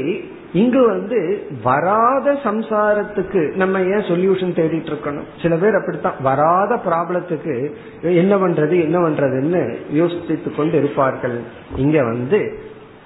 [0.54, 1.20] இங்கு வந்து
[1.64, 5.28] வராத சம்சாரத்துக்கு நம்ம ஏன் சொல்யூஷன் தேடிட்டு இருக்கணும்?
[5.42, 6.20] சில பேர் அப்படித்தான்.
[6.22, 7.56] வராத ப்ராப்ளத்துக்கு
[8.02, 11.38] என்ன பண்றது என்ன பண்றதுன்னு யோசித்து கொண்டு இருப்பார்கள்.
[11.76, 12.40] இங்க வந்து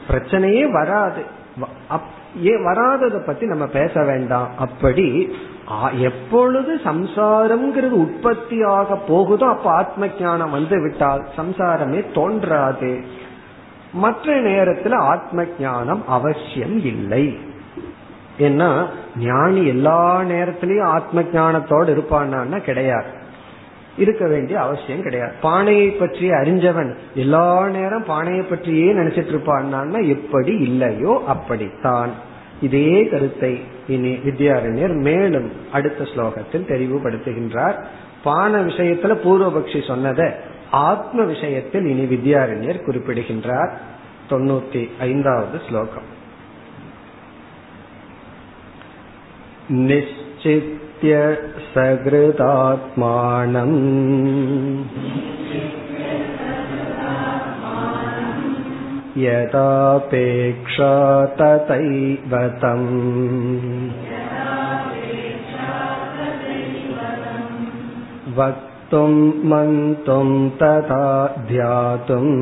[0.10, 1.22] பிரச்சனையே வராது.
[2.64, 4.50] வராததை பத்தி நம்ம பேச வேண்டாம்.
[4.58, 5.08] அப்படி
[5.98, 12.90] எப்பொழுது சம்சாரம்ங்கிறது உற்பத்தி ஆக போகுதோ அப்ப ஆத்ம ஞானம் வந்து விட்டால் சம்சாரமே தோன்றாது.
[13.94, 17.38] மற்ற நேரத்துல ஆத்ம ஞானம் அவசியம் இல்லை.
[18.40, 18.86] ஏன்னா
[19.18, 23.06] ஞானி எல்லா நேரத்திலயும் ஆத்ம ஞானத்தோடு இருப்பான்னா கிடையாது.
[23.98, 25.34] இருக்க வேண்டிய அவசியம் கிடையாது.
[25.42, 32.10] பானையை பற்றி அறிஞ்சவன் எல்லா நேரம் பானையை பற்றியே நினைச்சிட்டு இருப்பான்னா எப்படி இல்லையோ அப்படித்தான்.
[32.62, 37.76] இதே கருத்தை இனி வித்யாரண்யர் மேலும் அடுத்த ஸ்லோகத்தில் தெளிவுபடுத்துகின்றார்
[38.24, 40.28] பான விஷயத்துல பூர்வபக்ஷி சொன்னதை
[40.83, 43.81] ஆத்ம விஷயத்தில் இனி வித்யாரண்யர் குறிப்பிடுகின்றார்
[44.31, 46.17] தொண்ணூத்தி ஐந்தாவது ஸ்லோகம்
[49.81, 51.13] நிச்சித்ய
[51.75, 53.79] சகிருதாத்மானம்
[59.21, 60.91] यदापेक्षा
[61.39, 62.87] तथैव तम्
[68.93, 69.13] वक्तुं
[69.51, 70.29] मन्तुं
[70.59, 71.05] तथा
[71.49, 72.33] ध्यातुम्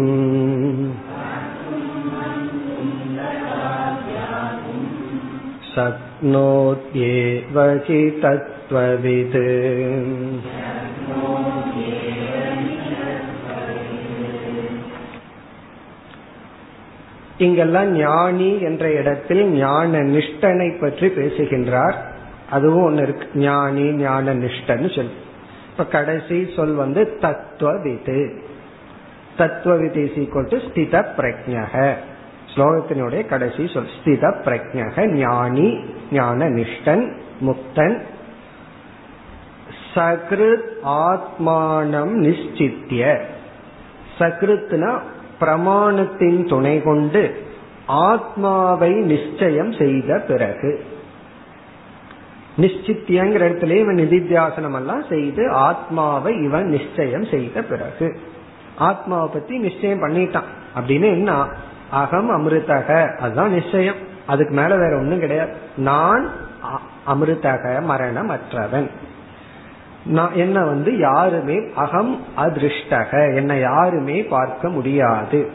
[6.17, 9.39] शक्नोत्येव हि तत्त्ववित्
[17.39, 21.97] இங்கெல்லாம் ஞானி என்ற இடத்தில் ஞான நிஷ்டனை பற்றி பேசுகின்றார்
[22.51, 25.11] அதுவும் ஒன்னு இருக்கு ஞானி ஞான நிஷ்டன்னு சொல்
[25.72, 28.40] இப்ப கடைசி சொல் வந்து தத்துவவிது
[29.38, 31.94] தத்துவவிதி டு ஸ்தித பிரஜக
[32.56, 35.80] ஸ்லோகத்தினுடைய கடைசி சொல் ஸ்தித பிரஜக ஞானி
[36.12, 37.12] ஞான நிஷ்டன்
[37.42, 37.98] முக்தன்.
[39.96, 43.22] சகிருத் ஆத்மானம் நிச்சித்திய
[44.20, 45.00] சகிருத்னா
[45.40, 47.44] பிரமாணத்தின் துணை கொண்டு
[47.86, 50.84] ஆத்மாவை நிச்சயம் செய்த பிறகு.
[52.58, 58.20] நிச்சித்தியங்கிற இடத்துல இவன் நிதித்தியாசனம் எல்லாம் செய்து ஆத்மாவை இவன் நிச்சயம் செய்த பிறகு.
[58.78, 60.50] ஆத்மாவை பத்தி நிச்சயம் பண்ணிட்டான்.
[60.76, 61.48] அப்படின்னு என்ன?
[61.90, 63.18] அகம் அமிர்தக.
[63.18, 63.96] அதுதான் நிச்சயம்.
[64.28, 65.54] அதுக்கு மேல வேற ஒண்ணும் கிடையாது.
[65.78, 66.30] நான்
[67.08, 68.90] அமிர்தக மரணமற்றவன்.
[70.06, 73.36] நான் என்ன வந்து யாருமே அகம் அதிருஷ்டக.
[73.36, 75.52] என்னை யாருமே பார்க்க முடியாது.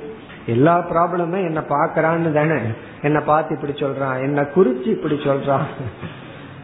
[0.46, 2.60] எல்லா ப்ராப்ளமும் என்ன பாக்குறான்னு தானே.
[3.02, 4.20] என்ன பார்த்து இப்படி சொல்றான்.
[4.20, 5.66] என்ன குறிச்சு இப்படி சொல்றான்.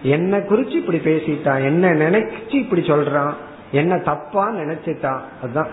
[0.02, 3.32] என்ன குறிச்சு இப்படி பேசிட்டான் என்ன நினைச்சு இப்படி சொல்றான்
[3.70, 5.20] என்ன தப்பா நினைச்சிட்டான்.
[5.42, 5.68] அதுதான்.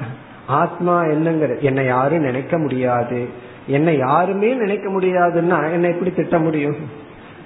[0.48, 3.28] ஆத்மா என்னங்கிற என்னை யாரும் நினைக்க முடியாது.
[3.68, 6.76] என்னை யாருமே நினைக்க முடியாதுன்னா என்னை எப்படி திட்ட முடியும்?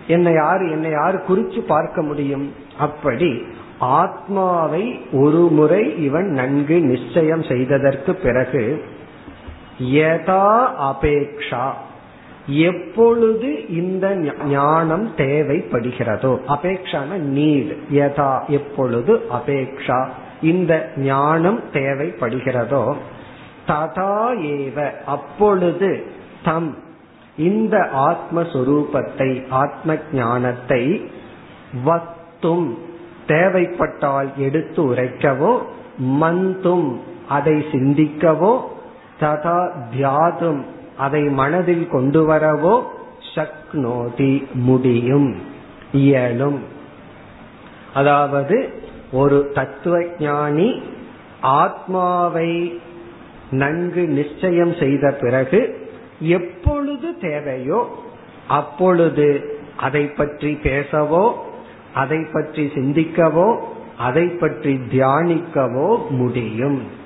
[0.07, 2.53] என்னை யாரு என்னை யாரு குறிச்சு பார்க்க முடியும்?
[2.77, 3.43] அப்படி
[3.79, 8.83] ஆத்மாவை ஒரு முறை இவன் நன்கு நிச்சயம் செய்ததற்கு பிறகு
[9.83, 11.69] யதா அபேக்ஷா.
[12.47, 14.05] எப்பொழுது இந்த
[14.49, 19.99] ஞானம் தேவைப்படுகிறதோ அபேக்ஷான நீட் யதா எப்பொழுது அபேக்ஷா
[20.41, 20.73] இந்த
[21.03, 22.83] ஞானம் தேவைப்படுகிறதோ
[23.67, 24.15] ததா
[24.55, 25.91] ஏவ அப்பொழுது
[26.43, 26.71] தம்
[27.37, 30.83] இந்த ஆத்மஸ்வரூபத்தை ஆத்ம ஞானத்தை
[31.83, 32.67] வத்தும்
[33.27, 35.53] தேவைப்பட்டால் எடுத்து உரைக்கவோ
[36.19, 36.87] மந்தும்
[37.29, 38.53] அதை சிந்திக்கவோ
[39.19, 39.59] ததா
[39.91, 40.61] தியாதும்
[40.97, 42.83] அதை மனதில் கொண்டு வரவோ
[43.35, 45.35] சக்னோதி முடியும்
[45.91, 46.59] இயலும்.
[47.93, 48.73] அதாவது
[49.11, 50.81] ஒரு தத்துவ ஞானி
[51.41, 52.79] ஆத்மாவை
[53.51, 55.89] நன்கு நிச்சயம் செய்த பிறகு
[56.19, 57.87] எப்பொழுது தேவையோ
[58.47, 61.33] அப்பொழுது அதை பற்றி பேசவோ
[61.93, 63.57] அதை பற்றி சிந்திக்கவோ
[63.97, 67.01] அதை பற்றி தியானிக்கவோ முடியும்.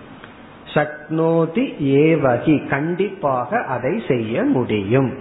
[0.77, 2.67] சக்னோதி ஏவகி.
[2.67, 5.11] கண்டிப்பாக அதை செய்ய முடியும்.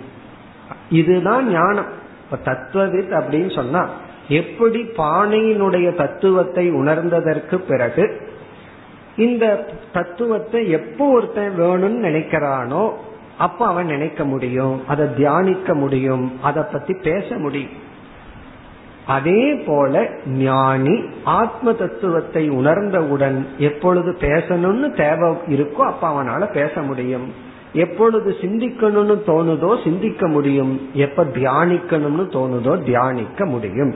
[0.91, 2.05] இதுதான் ஞானம்.
[2.25, 3.89] இப்ப தத்துவவித் அப்படின்னு சொன்னா
[4.29, 8.21] எப்படி பானையினுடைய தத்துவத்தை உணர்ந்ததற்கு பிறகு
[9.17, 12.93] இந்த தத்துவத்தை எப்போ ஒருத்தன் வேணும்னு நினைக்கிறானோ
[13.39, 17.86] அப்ப அவன் நினைக்க முடியும் அதை தியானிக்க முடியும் அதை பத்தி பேச முடியும்.
[19.07, 27.33] அதே போல ஞானி ஆத்ம தத்துவத்தை உணர்ந்தவுடன் எப்பொழுது பேசணும்னு தேவை இருக்கோ அப்ப அவனால பேச முடியும்.
[27.73, 30.91] எப்பொழுது சிந்திக்கணும்னு தோணுதோ சிந்திக்க முடியும்.
[30.93, 33.95] எப்ப தியானிக்கணும்னு தோணுதோ தியானிக்க முடியும்.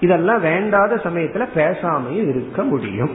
[0.00, 3.10] இதெல்லாம் வேண்டாத சமயத்துல பேசாமையும் இருக்க முடியும்.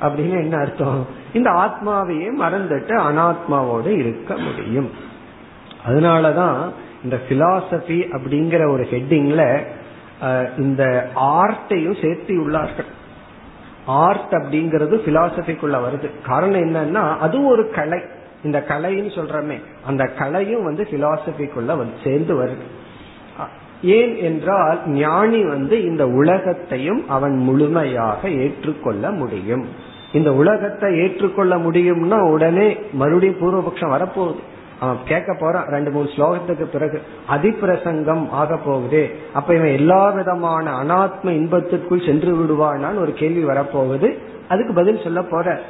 [0.00, 1.06] அப்படின்னு என்ன அர்த்தம்?
[1.32, 4.90] இந்த ஆத்மாவையே மறந்துட்டு அனாத்மாவோடு இருக்க முடியும்.
[5.88, 6.56] அதனாலதான்
[7.04, 9.62] இந்த பிலாசபி அப்படிங்கிற ஒரு ஹெட்டிங்ல
[10.58, 10.82] இந்த
[11.16, 12.90] ஆர்ட்டையும் சேர்த்தி உள்ளார்கள்.
[13.86, 16.08] ஆர்ட் அப்படிங்கிறது பிலாசபிக்குள்ள வருது.
[16.26, 18.00] காரணம் என்னன்னா அது ஒரு கலை.
[18.44, 19.56] இந்த கலைன்னு சொல்றமே
[19.86, 22.64] அந்த கலையும் வந்து பிலாசபிக்குள்ள வந்து சேர்ந்து வருது.
[23.82, 29.64] ஏன் என்றால் ஞானி வந்து இந்த உலகத்தையும் அவன் முழுமையாக ஏற்றுக்கொள்ள முடியும்.
[30.12, 34.42] இந்த உலகத்தை ஏற்றுக்கொள்ள முடியும்னா உடனே மறுபடியும் பூர்வபக்ஷம் வரப்போகுது.
[35.04, 39.10] கேட்க போறான் ரெண்டு மூணு ஸ்லோகத்துக்கு பிறகு அதிப்பிரசங்கம் ஆக போகுது.
[39.32, 44.18] அப்ப இவன் எல்லா விதமான அனாத்ம இன்பத்திற்குள் சென்று விடுவானான்னு ஒரு கேள்வி வரப்போகுது.
[44.48, 45.60] அதுக்கு பதில் சொல்ல போற.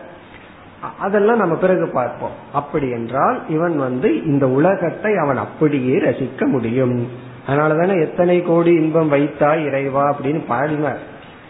[0.99, 2.31] அதெல்லாம் நம்ம பிறகு பார்ப்போம்.
[2.53, 7.09] அப்படி என்றால் இவன் வந்து இந்த உலகத்தை அவன் அப்படியே ரசிக்க முடியும்.
[7.47, 10.99] அதனாலதானே எத்தனை கோடி இன்பம் வைத்தா இறைவா அப்படின்னு பாடினார்.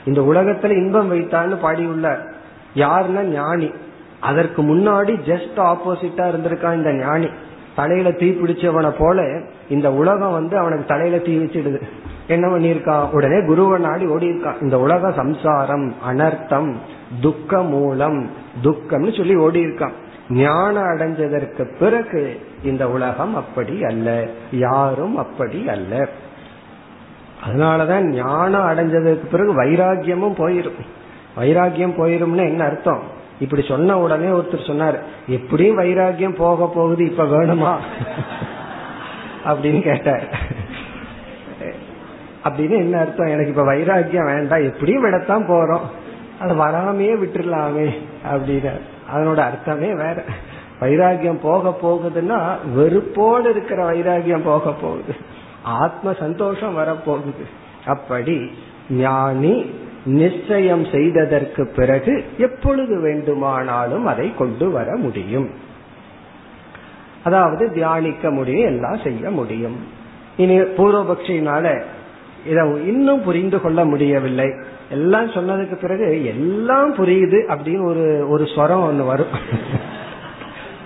[0.05, 2.21] இந்த உலகத்துல இன்பம் வைத்தான்னு பாடியுள்ளார்.
[2.75, 3.71] யாருன்னா ஞானி.
[4.21, 7.29] அதற்கு முன்னாடி ஜஸ்ட் ஆப்போசிட்டா இருந்திருக்கான் இந்த ஞானி.
[7.77, 11.83] தலையில தீ பிடிச்சவனை போல இந்த உலகம் வந்து அவனுக்கு தலையில தீ வச்சிடுது.
[12.27, 16.75] என்ன பண்ணிருக்கான் உடனே குருவை நாடி ஓடி இருக்கான் இந்த உலக சம்சாரம் அனர்த்தம்
[17.21, 18.31] துக்க மூலம்
[18.63, 19.93] துக்கம்னு சொல்லி ஓடி இருக்கான்
[20.29, 24.27] ஞானம் அடைஞ்சதற்கு பிறகு இந்த உலகம் அப்படி அல்ல.
[24.51, 26.09] யாரும் அப்படி அல்ல.
[27.47, 30.81] அதனாலதான் ஞானம் அடைஞ்சதுக்கு பிறகு வைராகியமும் போயிரும்.
[31.39, 33.21] வைராகியம் போயிரும்னு என்ன அர்த்தம்?
[33.41, 37.77] இப்படி சொன்ன உடனே ஒருத்தர் சொன்னார் எப்படியும் வைராகியம் போக போகுது இப்ப வேணுமா?
[39.47, 40.39] அப்படின்னு கேட்டார்.
[42.45, 43.27] அப்படின்னு என்ன அர்த்தம்?
[43.27, 45.81] எனக்கு இப்ப வைராகியம் வேண்டாம் எப்படியும் விடத்தான் போறோம்.
[46.41, 47.99] அது வராமையே விட்டுடலாமே
[48.33, 48.81] அப்படின்னு.
[49.15, 50.23] அதனோட அர்த்தமே வேற.
[50.81, 55.17] வைராகியம் போக போகுதுன்னா வெறுப்போடு இருக்கிற வைராகியம் போக போகுது.
[55.63, 57.45] ஆத்ம சந்தோஷம் வரப்போகுது.
[57.87, 58.51] அப்படி
[58.91, 59.71] ஞானி
[60.05, 65.51] நிச்சயம் செய்ததற்கு பிறகு எப்பொழுது வேண்டுமானாலும் அதை கொண்டு வர முடியும்.
[67.25, 69.77] அதாவது தியானிக்க முடியும் எல்லாம் செய்ய முடியும்.
[70.37, 71.83] இனி பூர்வபக்ஷினால
[72.47, 74.47] இதை இன்னும் புரிந்து கொள்ள முடியவில்லை.
[74.91, 79.35] எல்லாம் சொன்னதுக்கு பிறகு எல்லாம் புரியுது அப்படின்னு ஒரு ஒரு ஸ்வரம் ஒன்று வரும்.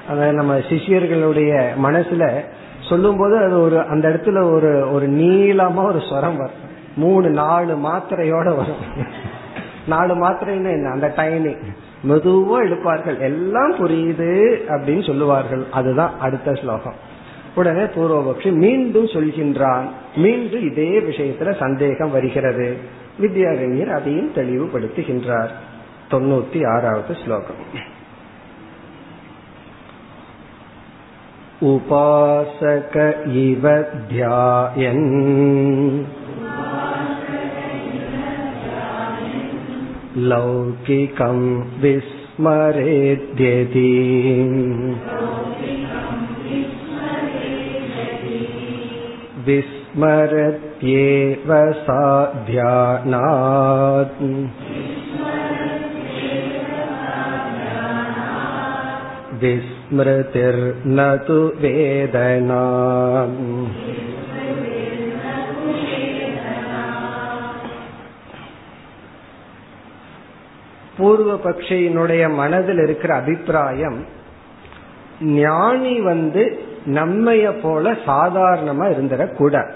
[0.09, 2.45] அத நம்ம சிஷியர்களுடைய மனசுல
[2.81, 6.65] சொல்லும் போது அது ஒரு அந்த இடத்துல ஒரு ஒரு நீளமா ஒரு ஸ்வரம் வரும்.
[6.97, 8.95] மூணு நாலு மாத்திரையோட வரும்.
[9.87, 10.91] நாலு மாத்திரைன்னு என்ன?
[10.91, 11.63] அந்த டைமிங்
[12.09, 15.67] மெதுவா எடுப்பார்கள் எல்லாம் புரியுது அப்படின்னு சொல்லுவார்கள்.
[15.71, 16.95] அதுதான் அடுத்த ஸ்லோகம்.
[17.55, 19.85] உடனே பூர்வபக்ஷி மீண்டும் சொல்கின்றான்.
[20.17, 22.77] மீண்டும் இதே விஷயத்துல சந்தேகம் வருகிறது.
[23.21, 25.49] வித்யாரண்யர் அதையும் தெளிவுபடுத்துகின்றார்.
[26.11, 27.95] தொண்ணூத்தி ஆறாவது ஸ்லோகம்.
[31.61, 36.03] உபாசக இவ தியாயன்.
[40.32, 41.38] लौकिकं
[41.82, 42.24] विस्मरेद्यति
[49.48, 51.54] विस्मरत्येव
[51.84, 52.02] सा
[52.50, 54.22] ध्यानात्
[59.44, 62.64] विस्मृतिर्न तु वेदना
[70.97, 74.05] பூர்வ பக்ஷியினுடைய மனதில் இருக்கிற அபிப்பிராயம்
[75.21, 79.73] ஞானி வந்து நம்மைய போல சாதாரணமா இருந்துடக்கூடாது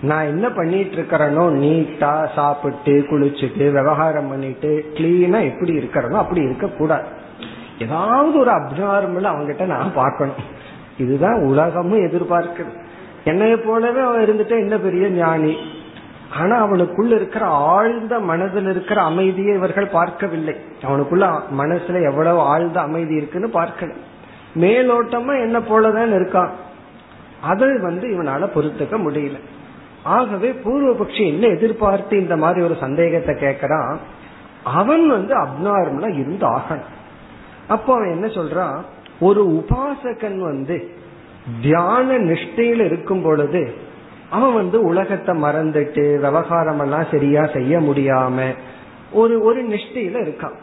[0.00, 7.22] நான் என்ன பண்ணிட்டு இருக்கிறனோ நீட்டா சாப்பிட்டு குளிச்சுட்டு விவகாரம் பண்ணிட்டு கிளீனா எப்படி இருக்கிறனோ அப்படி இருக்க கூடாது
[7.78, 10.42] ஏதாவது ஒரு அப்நார்மல் அவங்ககிட்ட நான் பார்க்கணும்.
[10.98, 12.72] இதுதான் உலகமும் எதிர்பார்க்குது.
[13.24, 15.58] என்னைய போலவே அவன் இருந்துட்டு என்ன பெரிய ஞானி?
[16.32, 20.54] ஆனா அவனுக்குள்ள இருக்கிற ஆழ்ந்த மனதில் இருக்கிற அமைதியை இவர்கள் பார்க்கவில்லை.
[20.82, 23.94] அவனுக்குள்ள மனசுல எவ்வளவு ஆழ்ந்த அமைதி இருக்குன்னு பார்க்கல.
[24.54, 26.50] மேலோட்டமா என்ன போலதான் இருக்கான்.
[27.40, 29.40] அதை வந்து இவனால பொறுத்துக்க முடியல.
[30.02, 33.96] ஆகவே பூர்வபக்ஷி என்ன எதிர்பார்த்து இந்த மாதிரி ஒரு சந்தேகத்தை கேட்கறான்
[34.64, 36.92] அவன் வந்து அப்னார்மலா இருந்து ஆகணும்.
[37.68, 38.80] அப்போ அவன் என்ன சொல்றான்?
[39.20, 40.90] ஒரு உபாசகன் வந்து
[41.62, 43.74] தியான நிஷ்டையில் இருக்கும் பொழுது
[44.30, 48.54] அவன் வந்து உலகத்தை மறந்துட்டு விவகாரம் எல்லாம் சரியா செய்ய முடியாம
[49.12, 50.56] ஒரு ஒரு நிஷ்டையில இருக்கான்.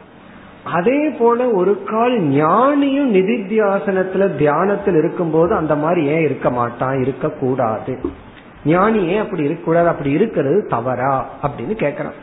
[0.64, 7.02] அதே போல ஒரு கால் ஞானியும் நிதித்தியாசனத்துல தியானத்தில் இருக்கும்போது அந்த மாதிரி ஏன் இருக்க மாட்டான்?
[7.02, 8.00] இருக்க கூடாது
[8.66, 9.88] ஞானி ஏன் அப்படி இருக்கக்கூடாது?
[9.88, 11.30] அப்படி இருக்கிறது தவறா?
[11.44, 12.20] அப்படின்னு கேக்குறான்.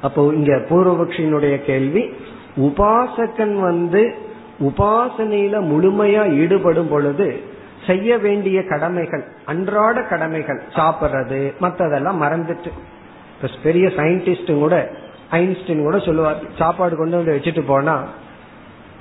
[0.00, 2.12] அப்போ இங்க பூர்வபக்ஷினுடைய கேள்வி
[2.56, 4.14] உபாசகன் வந்து
[4.60, 7.40] உபாசனையில முழுமையா ஈடுபடும் பொழுது
[7.88, 12.72] செய்ய வேண்டிய கடமைகள் அன்றாட கடமைகள் சாப்பிட்றது மற்றதெல்லாம் மறந்துட்டு.
[13.62, 14.76] பெரிய சயின்டிஸ்டும் கூட
[15.32, 17.96] ஐன்ஸ்டின் கூட சொல்லுவார் சாப்பாடு கொண்டு வந்து வச்சுட்டு போனா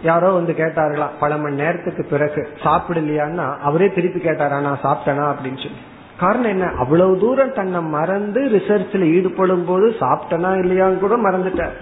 [0.03, 5.81] யாரோ வந்து கேட்டார்களா பல மணி நேரத்துக்கு பிறகு சாப்பிடலையான்னா அவரே திருப்பி கேட்டாரா நான் சாப்பிட்டனா அப்படின்னு சொல்லி.
[6.19, 6.65] காரணம் என்ன?
[6.77, 11.75] அவ்வளவு தூரம் தன்னை மறந்து ரிசர்ச்ல ஈடுபடும் போது சாப்பிட்டனா இல்லையான்னு கூட மறந்துட்டார்.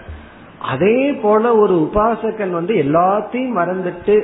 [0.59, 4.15] அதே போல ஒரு உபாசகன் வந்து எல்லாத்தையும் மறந்துட்டு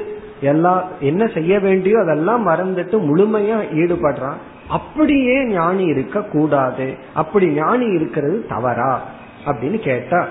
[0.42, 4.36] எல்லா என்ன செய்ய வேண்டியோ அதெல்லாம் மறந்துட்டு முழுமையா ஈடுபடுறான்.
[4.68, 6.98] அப்படியே ஞானி இருக்க கூடாது.
[7.14, 9.02] அப்படி ஞானி இருக்கிறது தவறா?
[9.46, 10.28] அப்படின்னு கேட்டா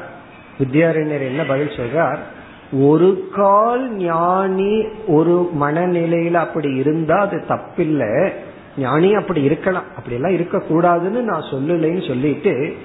[0.58, 2.16] வித்யாரண்யர் என்ன பதில் சொல்றார்?
[2.72, 8.32] ஒரு கால் ஞானி ஒரு மனநிலையில அப்படி இருந்தா அது தப்பில்லை.
[8.78, 9.84] ஞானி அப்படி இருக்கலாம்.
[9.96, 12.76] அப்படி எல்லாம் இருக்க கூடாதுன்னு நான் சொல்லலைன்னு சொல்லிட்டு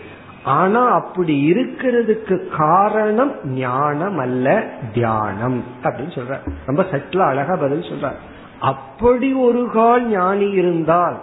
[0.46, 8.12] ஆனா அப்படி இருக்கிறதுக்கு காரணம் ஞானம் அல்ல தியானம் அப்படின்னு சொல்ற ரொம்ப சட்டில அழகா பதில் சொல்ற
[8.60, 11.22] அப்படி ஒரு கால் ஞானி இருந்தால்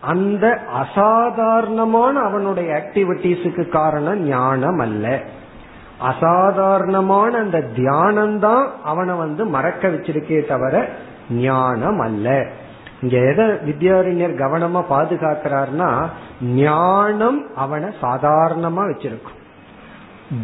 [0.00, 5.20] அந்த அசாதாரணமான அவனுடைய ஆக்டிவிட்டிஸுக்கு காரணம் ஞானம் அல்ல.
[5.98, 10.88] அசாதாரணமான அந்த தியானம் தான் அவனை வந்து மறக்க வச்சிருக்கே தவிர
[11.30, 12.46] ஞானம் அல்ல.
[13.00, 16.06] இங்க எதை வித்யாரண்யர் கவனமா பாதுகாக்கிறார்னா
[16.42, 19.36] ஞானம் அவனை சாதாரணமா வச்சிருக்கும்.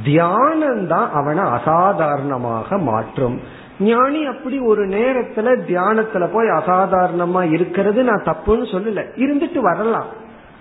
[0.05, 3.40] தியானம் தான் அவனை அசாதாரணமாக மாற்றும்.
[3.78, 9.05] ஞானி அப்படி ஒரு நேரத்துல தியானத்துல போய் அசாதாரணமா இருக்கிறது நான் தப்புன்னு சொல்லல.
[9.16, 10.07] இருந்துட்டு வரலாம்.